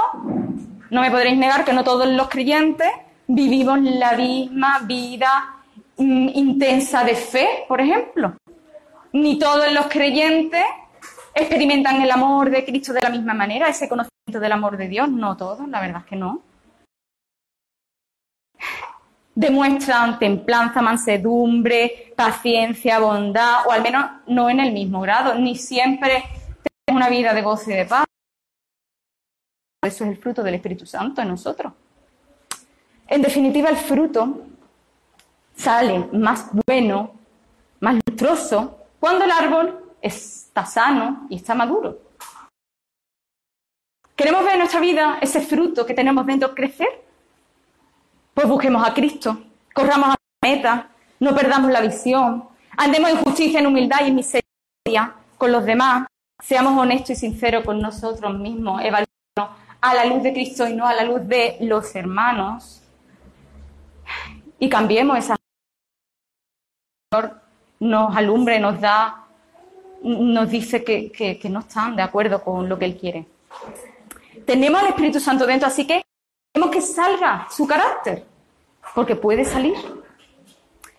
[0.91, 2.87] no me podréis negar que no todos los creyentes
[3.27, 5.57] vivimos la misma vida
[5.97, 8.37] mm, intensa de fe, por ejemplo.
[9.13, 10.63] Ni todos los creyentes
[11.35, 15.09] experimentan el amor de Cristo de la misma manera, ese conocimiento del amor de Dios,
[15.09, 16.43] no todos, la verdad es que no.
[19.35, 26.23] Demuestran templanza, mansedumbre, paciencia, bondad, o al menos no en el mismo grado, ni siempre
[26.85, 28.05] tenemos una vida de gozo y de paz.
[29.83, 31.73] Eso es el fruto del Espíritu Santo en nosotros.
[33.09, 34.47] En definitiva, el fruto
[35.57, 37.13] sale más bueno,
[37.81, 41.99] más lustroso, cuando el árbol está sano y está maduro.
[44.17, 47.05] ¿Queremos ver en nuestra vida ese fruto que tenemos dentro crecer?
[48.35, 49.39] Pues busquemos a Cristo,
[49.73, 50.89] corramos a la meta,
[51.21, 56.07] no perdamos la visión, andemos en justicia, en humildad y en miseria con los demás,
[56.43, 60.87] seamos honestos y sinceros con nosotros mismos, evaluemos a la luz de Cristo y no
[60.87, 62.83] a la luz de los hermanos
[64.59, 65.37] y cambiemos esa
[67.81, 69.27] nos alumbre, nos da,
[70.03, 73.27] nos dice que, que, no están de acuerdo con lo que Él quiere.
[74.45, 76.03] Tenemos al Espíritu Santo dentro, así que
[76.55, 78.25] queremos que salga su carácter,
[78.95, 79.75] porque puede salir.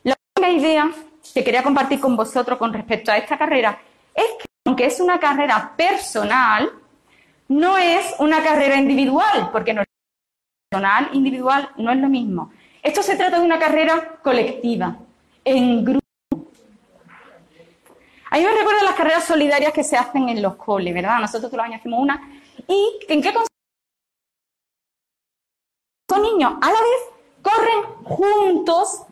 [0.04, 0.92] La única idea
[1.34, 3.80] que quería compartir con vosotros con respecto a esta carrera
[4.14, 6.70] es que, aunque es una carrera personal,
[7.48, 9.88] no es una carrera individual, porque no es
[10.70, 12.52] personal, individual, no es lo mismo.
[12.84, 14.98] Esto se trata de una carrera colectiva,
[15.46, 16.02] en grupo.
[18.30, 21.20] A mí me recuerda las carreras solidarias que se hacen en los coles, ¿verdad?
[21.20, 22.22] Nosotros todos los años hacemos una.
[22.68, 23.55] ¿Y en qué consiste?
[26.20, 29.04] Niños a la vez corren juntos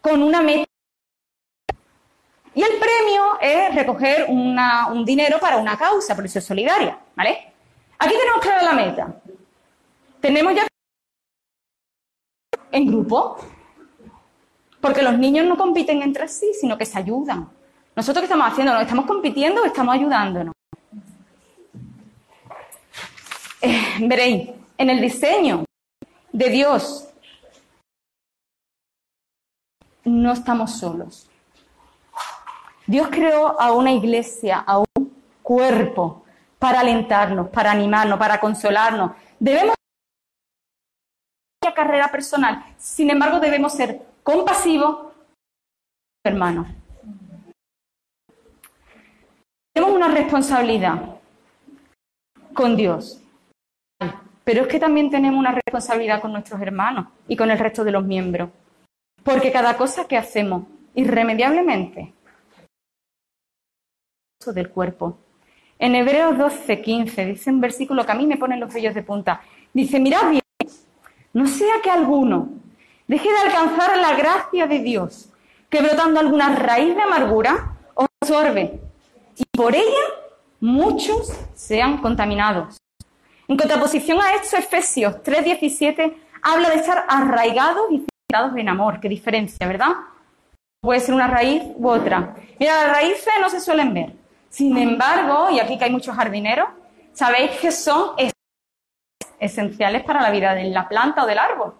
[0.00, 0.64] con una meta.
[2.54, 7.52] Y el premio es recoger un dinero para una causa, por eso es solidaria, ¿vale?
[7.98, 9.20] Aquí tenemos clara la meta.
[10.20, 10.66] Tenemos ya
[12.72, 13.38] en grupo.
[14.80, 17.48] Porque los niños no compiten entre sí, sino que se ayudan.
[17.94, 18.72] ¿Nosotros qué estamos haciendo?
[18.72, 20.54] ¿Nos estamos compitiendo o estamos ayudándonos?
[23.60, 25.67] Eh, veréis, en el diseño
[26.32, 27.08] de Dios
[30.04, 31.28] no estamos solos.
[32.86, 36.24] Dios creó a una iglesia, a un cuerpo,
[36.58, 39.12] para alentarnos, para animarnos, para consolarnos.
[39.38, 39.74] Debemos
[41.78, 45.12] carrera personal, sin embargo debemos ser compasivos,
[46.24, 46.66] hermanos.
[49.72, 51.20] Tenemos una responsabilidad
[52.52, 53.22] con Dios,
[54.48, 57.92] pero es que también tenemos una responsabilidad con nuestros hermanos y con el resto de
[57.92, 58.48] los miembros,
[59.22, 60.62] porque cada cosa que hacemos
[60.94, 62.14] irremediablemente
[64.46, 65.18] del cuerpo.
[65.78, 69.02] En Hebreos 12, 15 dice un versículo que a mí me ponen los vellos de
[69.02, 69.42] punta.
[69.74, 70.42] Dice, mirad bien,
[71.34, 72.48] no sea que alguno
[73.06, 75.28] deje de alcanzar la gracia de Dios,
[75.68, 78.80] que brotando alguna raíz de amargura os absorbe,
[79.36, 80.04] y por ella
[80.58, 82.77] muchos sean contaminados.
[83.48, 89.00] En contraposición a esto, Efesios 3:17 habla de estar arraigados y cimentados en amor.
[89.00, 89.92] Qué diferencia, ¿verdad?
[90.82, 92.36] Puede ser una raíz u otra.
[92.60, 94.12] Mira, las raíces no se suelen ver.
[94.50, 96.68] Sin embargo, y aquí que hay muchos jardineros,
[97.12, 98.16] sabéis que son
[99.40, 101.74] esenciales para la vida de la planta o del árbol.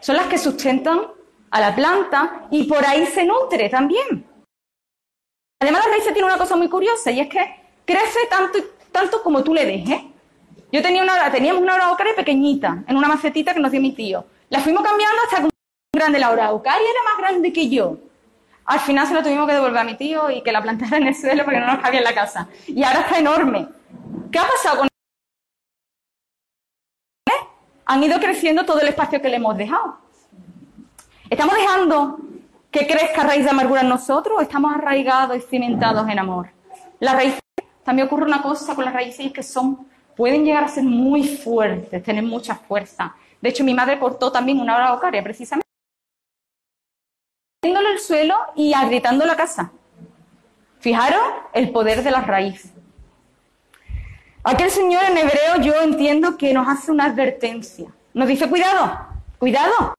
[0.00, 1.02] Son las que sustentan
[1.50, 4.26] a la planta y por ahí se nutre también.
[5.60, 8.58] Además, la raíz tiene una cosa muy curiosa y es que crece tanto,
[8.90, 10.09] tanto como tú le dejes.
[10.72, 14.24] Yo tenía una, teníamos una araucaria pequeñita en una macetita que nos dio mi tío.
[14.48, 15.50] La fuimos cambiando hasta que un
[15.92, 17.98] grande la araucaria era más grande que yo.
[18.66, 21.08] Al final se lo tuvimos que devolver a mi tío y que la plantara en
[21.08, 22.48] el suelo porque no nos cabía en la casa.
[22.66, 23.66] Y ahora está enorme.
[24.30, 24.90] ¿Qué ha pasado con
[27.90, 29.98] han ido creciendo todo el espacio que le hemos dejado.
[31.28, 32.20] ¿Estamos dejando
[32.70, 36.50] que crezca raíz de amargura en nosotros o estamos arraigados y cimentados en amor?
[37.00, 37.40] Las raíces,
[37.82, 39.88] también ocurre una cosa con las raíces que son,
[40.20, 43.16] pueden llegar a ser muy fuertes, tener mucha fuerza.
[43.40, 45.66] De hecho, mi madre cortó también una araucaria, precisamente.
[47.62, 49.72] Poniéndole el suelo y agrietando la casa.
[50.78, 51.22] Fijaros
[51.54, 52.70] el poder de la raíz.
[54.44, 57.90] Aquel Señor en hebreo yo entiendo que nos hace una advertencia.
[58.12, 59.00] Nos dice, cuidado,
[59.38, 59.94] cuidado.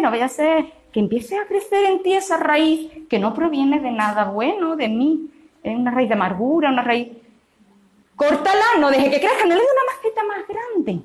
[0.00, 3.78] No vaya a ser que empiece a crecer en ti esa raíz que no proviene
[3.78, 5.28] de nada bueno, de mí.
[5.62, 7.08] Es una raíz de amargura, una raíz...
[8.22, 11.02] Córtala, no deje que crezca, no le dé una maceta más grande.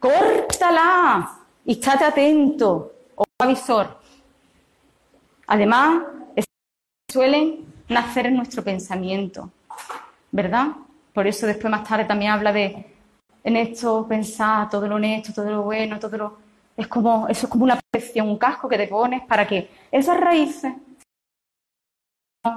[0.00, 3.98] Córtala y estate atento, o avisor.
[5.46, 6.02] Además,
[7.10, 9.50] suelen nacer en nuestro pensamiento.
[10.30, 10.68] ¿verdad?
[11.12, 12.84] Por eso después más tarde también habla de
[13.44, 16.38] en esto pensar todo lo honesto, todo lo bueno, todo lo...
[16.76, 20.20] Es como, eso es como una protección, un casco que te pones para que esas
[20.20, 20.74] raíces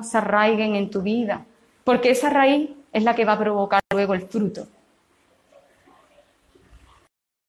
[0.03, 1.43] se arraiguen en tu vida,
[1.83, 4.67] porque esa raíz es la que va a provocar luego el fruto.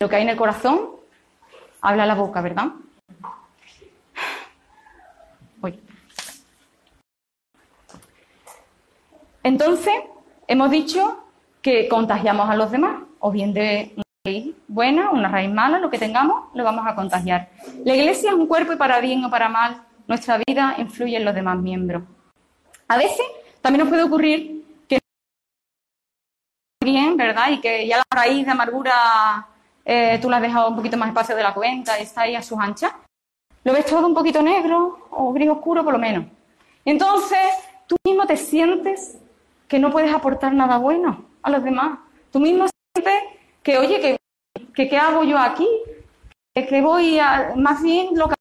[0.01, 0.90] Lo que hay en el corazón
[1.80, 2.72] habla la boca, ¿verdad?
[9.45, 9.93] Entonces,
[10.47, 11.18] hemos dicho
[11.61, 15.90] que contagiamos a los demás, o bien de una raíz buena, una raíz mala, lo
[15.90, 17.49] que tengamos, lo vamos a contagiar.
[17.84, 21.24] La iglesia es un cuerpo y para bien o para mal, nuestra vida influye en
[21.24, 22.05] los demás miembros.
[22.86, 23.26] A veces
[23.61, 24.61] también nos puede ocurrir
[27.50, 29.46] Y que ya la raíz de amargura
[29.84, 32.34] eh, tú la has dejado un poquito más espacio de la cuenta y está ahí
[32.34, 32.92] a sus anchas.
[33.64, 36.26] Lo ves todo un poquito negro o gris oscuro por lo menos.
[36.84, 37.38] Entonces,
[37.86, 39.18] tú mismo te sientes
[39.68, 41.98] que no puedes aportar nada bueno a los demás.
[42.30, 43.22] Tú mismo sientes
[43.62, 44.18] que, oye,
[44.74, 45.68] que, ¿qué hago yo aquí?
[46.54, 48.34] Que, voy a, más bien lo que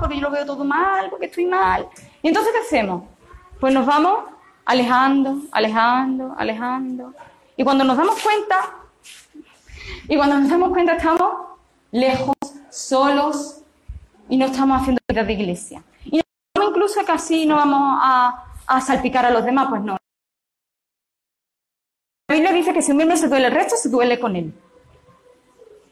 [0.00, 1.86] porque yo lo veo todo mal, porque estoy mal.
[2.22, 3.04] ¿Y entonces qué hacemos?
[3.60, 4.24] Pues nos vamos
[4.70, 7.12] alejando, alejando, alejando.
[7.56, 8.56] Y cuando nos damos cuenta,
[10.08, 11.32] y cuando nos damos cuenta estamos
[11.90, 12.36] lejos,
[12.70, 13.62] solos,
[14.28, 15.82] y no estamos haciendo vida de iglesia.
[16.04, 16.20] Y
[16.54, 19.96] incluso casi no vamos a, a salpicar a los demás, pues no.
[22.28, 24.54] La Biblia dice que si un miembro se duele el resto, se duele con él.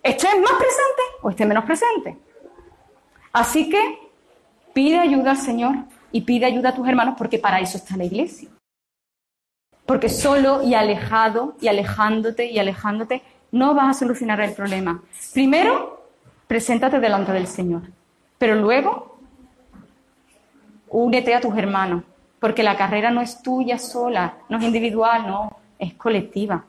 [0.04, 2.16] ¿Esté más presente o esté menos presente?
[3.32, 4.12] Así que
[4.72, 5.74] pide ayuda al Señor
[6.12, 8.48] y pide ayuda a tus hermanos porque para eso está la iglesia.
[9.88, 13.22] Porque solo y alejado y alejándote y alejándote
[13.52, 15.02] no vas a solucionar el problema.
[15.32, 16.04] Primero,
[16.46, 17.84] preséntate delante del Señor.
[18.36, 19.18] Pero luego,
[20.88, 22.04] únete a tus hermanos
[22.38, 26.66] porque la carrera no es tuya sola, no es individual, no, es colectiva.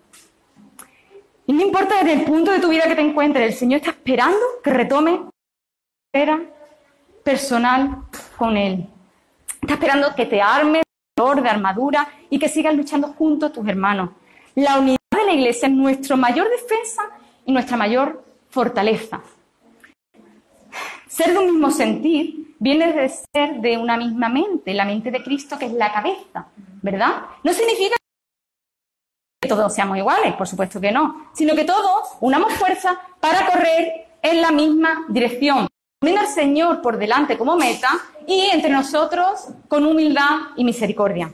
[1.46, 3.92] Y no importa desde el punto de tu vida que te encuentres, el Señor está
[3.92, 5.24] esperando que retome
[6.14, 6.40] era
[7.26, 8.04] personal
[8.38, 8.88] con Él.
[9.62, 10.84] Está esperando que te armes
[11.20, 14.12] de armadura y que sigas luchando junto a tus hermanos.
[14.56, 17.04] La unidad de la iglesia es nuestra mayor defensa
[17.46, 19.22] y nuestra mayor fortaleza.
[21.08, 25.22] Ser de un mismo sentir viene de ser de una misma mente, la mente de
[25.22, 26.48] Cristo que es la cabeza,
[26.82, 27.24] ¿verdad?
[27.44, 27.96] No significa
[29.42, 34.08] que todos seamos iguales, por supuesto que no, sino que todos unamos fuerza para correr
[34.22, 35.68] en la misma dirección,
[36.00, 37.90] poniendo al Señor por delante como meta
[38.26, 41.34] y entre nosotros con humildad y misericordia.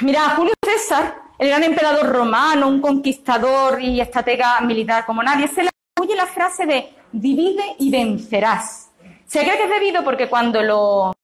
[0.00, 5.62] Mira, Julio César, el gran emperador romano, un conquistador y estratega militar como nadie, se
[5.62, 8.90] le atribuye la frase de divide y vencerás.
[9.26, 11.14] Se cree que es debido porque cuando los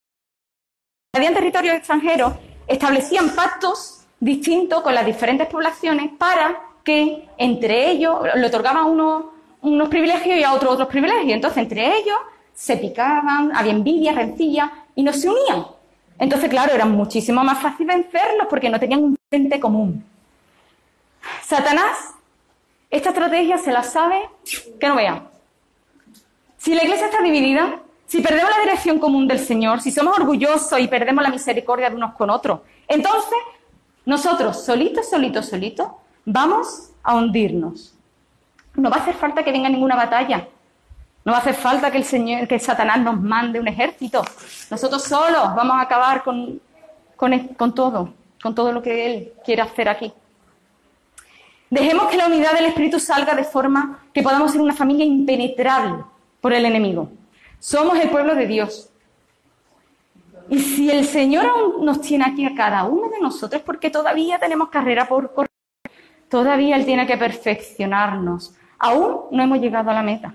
[1.13, 2.35] invadían territorios extranjeros
[2.67, 9.25] establecían pactos distintos con las diferentes poblaciones para que entre ellos le otorgaban unos,
[9.63, 11.33] unos privilegios y a otros otros privilegios.
[11.33, 12.17] Entonces, entre ellos
[12.55, 15.67] se picaban, había envidia, rencilla y no se unían.
[16.19, 20.05] Entonces, claro, era muchísimo más fácil vencerlos porque no tenían un frente común.
[21.45, 22.15] Satanás,
[22.91, 24.29] esta estrategia se la sabe
[24.81, 25.29] que no vean.
[26.57, 30.81] Si la iglesia está dividida, si perdemos la dirección común del Señor, si somos orgullosos
[30.81, 33.39] y perdemos la misericordia de unos con otros, entonces
[34.05, 35.89] nosotros, solitos, solitos, solitos,
[36.25, 37.95] vamos a hundirnos.
[38.79, 40.47] No va a hacer falta que venga ninguna batalla.
[41.25, 44.23] No va a hacer falta que el Señor, que Satanás nos mande un ejército.
[44.71, 46.61] Nosotros solos vamos a acabar con,
[47.17, 50.13] con, con todo, con todo lo que Él quiere hacer aquí.
[51.69, 56.05] Dejemos que la unidad del Espíritu salga de forma que podamos ser una familia impenetrable
[56.41, 57.11] por el enemigo.
[57.59, 58.91] Somos el pueblo de Dios.
[60.49, 64.39] Y si el Señor aún nos tiene aquí a cada uno de nosotros, porque todavía
[64.39, 65.51] tenemos carrera por correr,
[66.31, 68.55] todavía Él tiene que perfeccionarnos.
[68.79, 70.35] Aún no hemos llegado a la meta.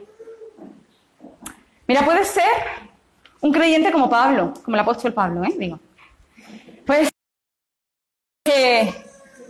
[1.87, 2.43] Mira, puede ser
[3.41, 5.53] un creyente como Pablo, como el apóstol Pablo, ¿eh?
[5.57, 5.79] Digo.
[6.85, 7.13] Puede ser
[8.43, 8.93] que,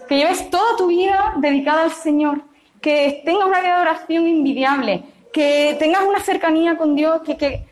[0.10, 2.44] lleves toda tu vida dedicada al Señor,
[2.82, 7.66] que tengas una vida de oración invidiable, que tengas una cercanía con Dios, que, que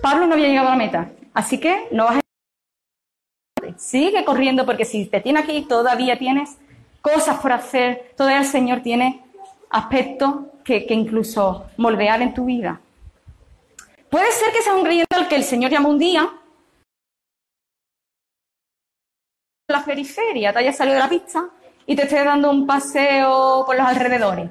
[0.00, 1.10] Pablo no había llegado a la meta.
[1.34, 3.78] Así que no vas a...
[3.78, 6.58] Sigue corriendo porque si te tiene aquí todavía tienes
[7.00, 9.24] cosas por hacer, todavía el Señor tiene
[9.72, 12.80] aspectos que, que incluso moldear en tu vida.
[14.10, 16.30] Puede ser que seas un creyente al que el Señor llamó un día
[19.72, 21.48] la periferia, te haya salido de la pista
[21.86, 24.50] y te esté dando un paseo por los alrededores.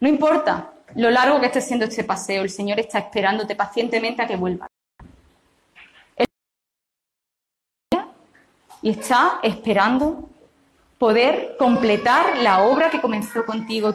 [0.00, 4.26] No importa lo largo que esté siendo este paseo, el Señor está esperándote pacientemente a
[4.26, 4.68] que vuelvas.
[8.82, 10.28] Y está esperando
[10.98, 13.94] poder completar la obra que comenzó contigo,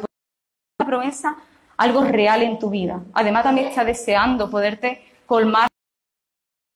[0.79, 1.37] la promesa
[1.79, 3.01] algo real en tu vida.
[3.13, 5.69] Además, también está deseando poderte colmar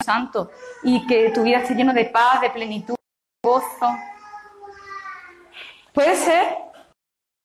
[0.01, 0.49] santo
[0.83, 3.97] y que tu vida esté llena de paz, de plenitud, de gozo.
[5.93, 6.57] Puede ser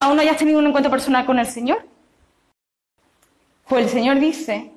[0.01, 1.85] aún no hayas tenido un encuentro personal con el Señor.
[3.67, 4.73] Pues el Señor dice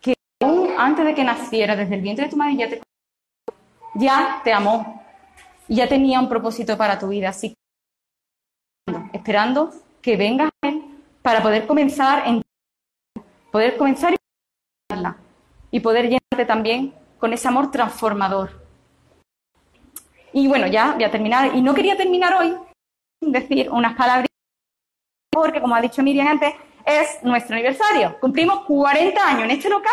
[0.00, 2.80] que aún antes de que naciera, desde el vientre de tu madre,
[3.96, 4.99] ya te amó
[5.74, 7.30] ya tenía un propósito para tu vida.
[7.30, 7.54] Así que
[9.12, 10.82] esperando que vengas a Él
[11.22, 12.42] para poder comenzar en
[13.50, 14.14] poder comenzar
[15.70, 18.66] y poder llenarte también con ese amor transformador.
[20.32, 21.54] Y bueno, ya voy a terminar.
[21.54, 22.56] Y no quería terminar hoy
[23.22, 24.26] sin decir unas palabras,
[25.30, 26.54] porque como ha dicho Miriam antes,
[26.84, 28.18] es nuestro aniversario.
[28.20, 29.92] Cumplimos 40 años en este local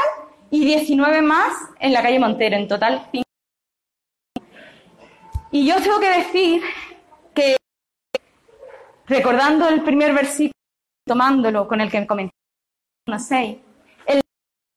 [0.50, 3.27] y 19 más en la calle Montero, en total 5.
[5.52, 6.62] Y yo tengo que decir
[7.34, 7.58] que,
[9.06, 10.54] recordando el primer versículo,
[11.06, 12.34] tomándolo con el que comenté,
[13.18, 13.58] 6,
[14.08, 14.22] el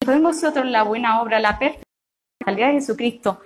[0.07, 1.85] en vosotros la buena obra, la perfecta
[2.45, 3.41] de Jesucristo.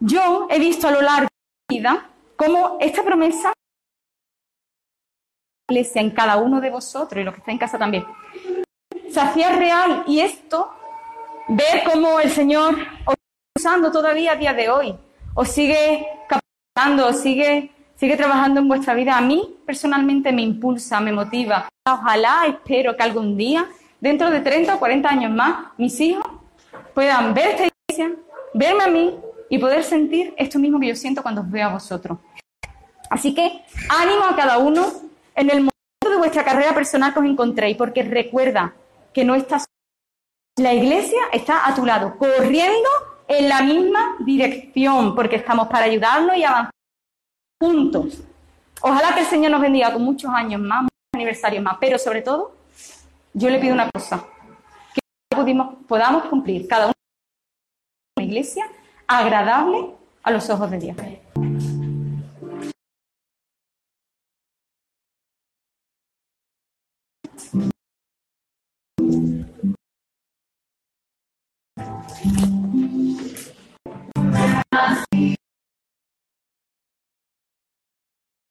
[0.00, 3.52] Yo he visto a lo largo de mi vida cómo esta promesa
[5.68, 8.06] iglesia en cada uno de vosotros y los que está en casa también
[9.10, 10.72] se hacía real y esto
[11.48, 12.74] ver cómo el Señor
[13.04, 14.98] os está usando todavía a día de hoy
[15.40, 21.00] os sigue capacitando, os sigue sigue trabajando en vuestra vida, a mí personalmente me impulsa,
[21.00, 21.68] me motiva.
[21.88, 23.68] Ojalá, espero que algún día,
[24.00, 26.26] dentro de 30 o 40 años más, mis hijos
[26.92, 28.16] puedan ver esta iglesia,
[28.52, 29.14] verme a mí
[29.48, 32.18] y poder sentir esto mismo que yo siento cuando os veo a vosotros.
[33.08, 34.86] Así que ánimo a cada uno
[35.36, 38.74] en el momento de vuestra carrera personal que os encontréis, porque recuerda
[39.12, 39.66] que no estás.
[40.56, 42.88] La iglesia está a tu lado, corriendo
[43.28, 46.72] en la misma dirección, porque estamos para ayudarnos y avanzar
[47.60, 48.22] juntos.
[48.80, 52.22] Ojalá que el Señor nos bendiga con muchos años más, muchos aniversarios más, pero sobre
[52.22, 52.54] todo,
[53.34, 54.24] yo le pido una cosa,
[54.90, 55.00] que
[55.86, 56.94] podamos cumplir cada uno
[58.16, 58.66] una iglesia
[59.06, 60.96] agradable a los ojos de Dios.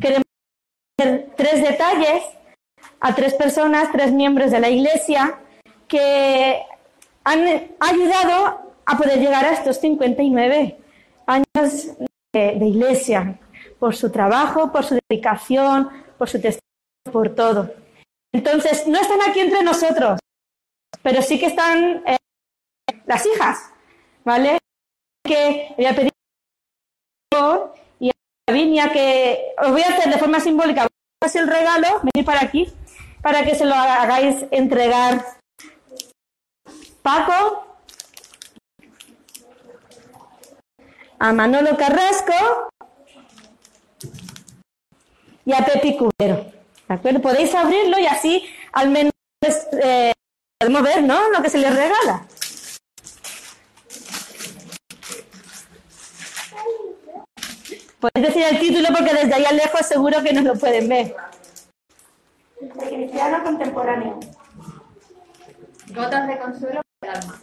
[0.00, 0.26] Queremos
[0.98, 2.22] hacer tres detalles
[3.00, 5.40] a tres personas, tres miembros de la Iglesia
[5.88, 6.62] que
[7.24, 7.40] han
[7.80, 10.78] ayudado a poder llegar a estos 59
[11.26, 11.88] años
[12.32, 13.40] de, Iglesia,
[13.78, 17.74] por su trabajo, por su dedicación, por su testimonio, por todo.
[18.32, 20.20] Entonces, no están aquí entre nosotros,
[21.02, 22.18] pero sí que están eh,
[23.06, 23.70] las hijas,
[24.24, 24.58] ¿vale?
[25.28, 26.10] Que voy a pedir
[28.00, 28.12] y a
[28.46, 30.88] Lavinia que os voy a hacer de forma simbólica
[31.34, 32.72] el regalo, venir para aquí,
[33.20, 35.22] para que se lo hagáis entregar
[37.02, 37.66] Paco,
[41.18, 42.70] a Manolo Carrasco
[45.44, 46.50] y a Pepi Cubero.
[46.88, 47.20] ¿De acuerdo?
[47.20, 49.12] Podéis abrirlo y así al menos
[49.82, 50.12] eh,
[50.58, 51.30] podemos ver, ¿no?
[51.30, 52.26] Lo que se les regala.
[58.00, 61.16] Podéis decir el título porque desde allá lejos seguro que nos lo pueden ver.
[62.78, 64.20] Cristiano contemporáneo.
[65.88, 67.40] Gotas de consuelo para el alma.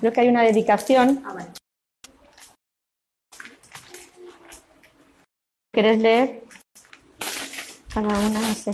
[0.00, 1.22] Creo que hay una dedicación.
[1.24, 1.48] Ah, vale.
[5.72, 6.42] ¿Quieres leer?
[7.94, 8.72] Cada una, no sé.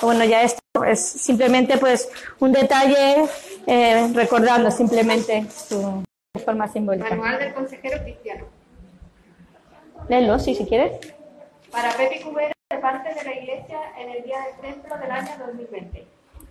[0.00, 3.26] Bueno, ya esto es simplemente pues un detalle
[3.66, 6.04] eh, recordando simplemente su
[6.40, 7.10] forma simbólica.
[7.10, 8.46] Manual del consejero cristiano.
[10.08, 11.14] Léelo, sí, si quieres.
[11.70, 15.30] Para Pepe Cubero, de parte de la Iglesia en el Día del Templo del año
[15.46, 16.06] 2020.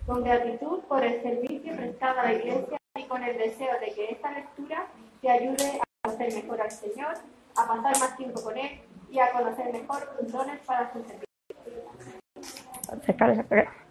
[0.05, 4.11] Con gratitud por el servicio prestado a la Iglesia y con el deseo de que
[4.11, 4.87] esta lectura
[5.21, 7.15] te ayude a conocer mejor al Señor,
[7.55, 8.79] a pasar más tiempo con Él
[9.11, 11.27] y a conocer mejor tus dones para su servicio.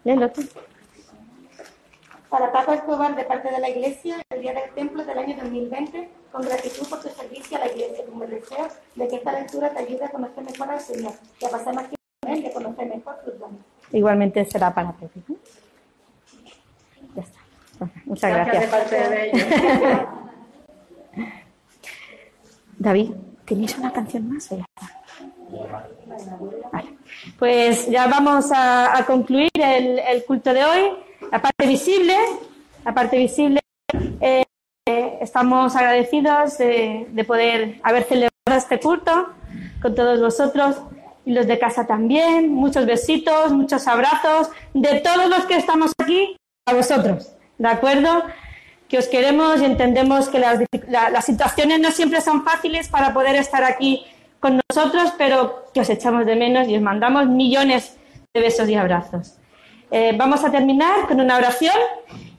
[0.03, 0.41] Léelo tú.
[2.33, 6.09] Para Paco Escobar, de parte de la Iglesia, el Día del Templo del año 2020,
[6.31, 9.69] con gratitud por tu servicio a la Iglesia, con el deseo de que esta lectura
[9.69, 12.47] te ayude a conocer mejor al Señor y a pasar más tiempo con Él y
[12.47, 13.59] a conocer mejor sus dones.
[13.91, 15.19] Igualmente será para Pepe.
[15.27, 15.35] ¿no?
[17.15, 17.39] Ya está.
[18.05, 18.61] Muchas gracias.
[18.61, 20.07] de parte de.
[22.79, 23.11] David,
[23.45, 24.89] ¿tenéis una canción más o ya está?
[26.71, 26.97] Vale.
[27.37, 31.12] Pues ya vamos a, a concluir el, el culto de hoy.
[31.31, 32.15] La parte visible,
[32.85, 33.59] la parte visible,
[34.21, 34.43] eh,
[35.21, 39.29] estamos agradecidos de, de poder haber celebrado este culto
[39.81, 40.77] con todos vosotros
[41.25, 42.51] y los de casa también.
[42.53, 48.23] Muchos besitos, muchos abrazos de todos los que estamos aquí a vosotros, ¿de acuerdo?
[48.87, 53.35] Que os queremos y entendemos que las, las situaciones no siempre son fáciles para poder
[53.35, 54.05] estar aquí
[54.39, 57.97] con nosotros, pero que os echamos de menos y os mandamos millones
[58.33, 59.37] de besos y abrazos.
[59.95, 61.75] Eh, vamos a terminar con una oración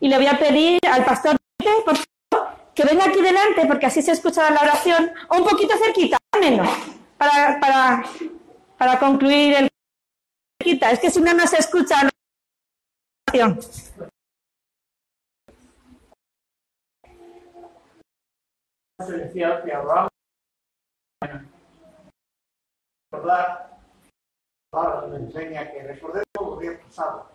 [0.01, 1.37] y le voy a pedir al pastor
[1.85, 5.77] por favor, que venga aquí delante porque así se escuchará la oración o un poquito
[5.79, 6.69] cerquita, menos,
[7.17, 8.05] para, para,
[8.77, 9.69] para concluir el.
[10.65, 12.11] Es que si no, no se escucha la
[13.29, 13.61] oración.
[19.07, 20.09] celestial que hablamos
[23.13, 23.79] recordar
[24.73, 27.34] la palabra nos enseña que recordemos los días pasados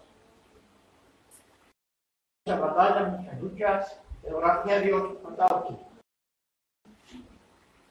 [2.46, 5.78] muchas batallas, muchas luchas pero gracias a Dios ha estado aquí.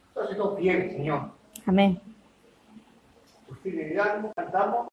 [0.09, 1.30] Entonces nos bien Señor.
[1.66, 2.01] Amén.
[3.46, 4.88] tu fidelidad como cantamos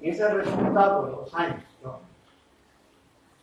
[0.00, 2.00] y ese es el resultado de los años ¿no?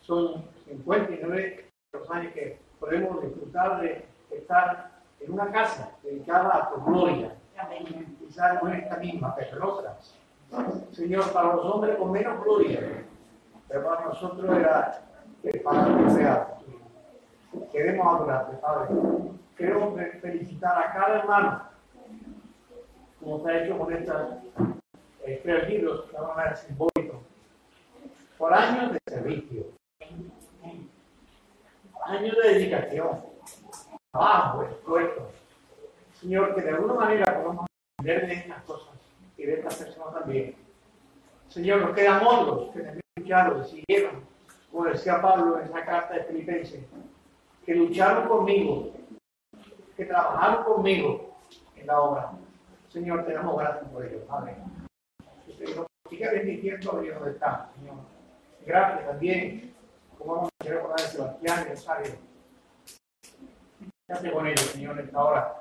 [0.02, 6.84] son 59 los años que podemos disfrutar de estar en una casa dedicada a tu
[6.84, 7.36] gloria.
[8.20, 10.16] Quizás no esta misma pero en otras.
[10.92, 13.06] Señor para los hombres con menos gloria
[13.68, 15.02] pero para nosotros era
[15.46, 16.48] el Padre real
[17.72, 18.96] queremos adorarte Padre
[19.58, 21.62] queremos fe- felicitar a cada hermano
[23.20, 24.28] como se ha hecho con estas
[25.26, 27.18] eh, tres libros de una manera simbólica,
[28.38, 29.64] por años de servicio,
[32.06, 33.22] años de dedicación,
[34.12, 35.32] trabajo, esfuerzo.
[36.22, 37.66] Señor, que de alguna manera podamos
[37.98, 38.94] aprender de estas cosas
[39.38, 40.56] y de estas personas también.
[41.50, 44.22] Señor, nos quedan otros que también lucharon, siguieron,
[44.76, 46.84] como decía Pablo en esa carta de Filipenses,
[47.66, 48.92] que lucharon conmigo,
[49.96, 51.34] que trabajaron conmigo
[51.78, 52.32] en la obra.
[52.90, 54.20] Señor, te damos gracias por ello.
[55.46, 57.96] Que Señor, siga bendiciendo allí donde está, Señor.
[58.66, 59.74] Gracias también,
[60.18, 62.12] como vamos a la de Sebastián y Rosario.
[64.10, 65.56] Gracias con ellos, Señor, en esta hora.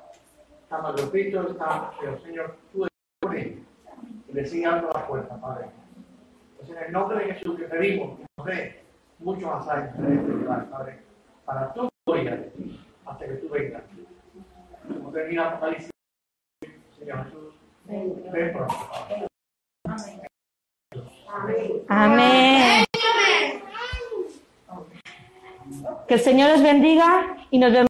[0.61, 2.85] Está más grupito, está, pero Señor, tú
[3.21, 5.67] con le sigue dando la fuerza, Padre.
[6.57, 8.84] Pues en el nombre de Jesús que pedimos que nos dé
[9.25, 10.99] mucho más años en este lugar, Padre,
[11.45, 12.45] para tu gloria,
[13.05, 13.81] hasta que tú vengas.
[14.87, 15.89] Como termina Apocalipsis,
[16.99, 17.55] Señor Jesús,
[17.85, 18.75] ven pronto.
[21.89, 22.85] Amén.
[26.07, 27.83] Que el Señor os bendiga y nos vemos.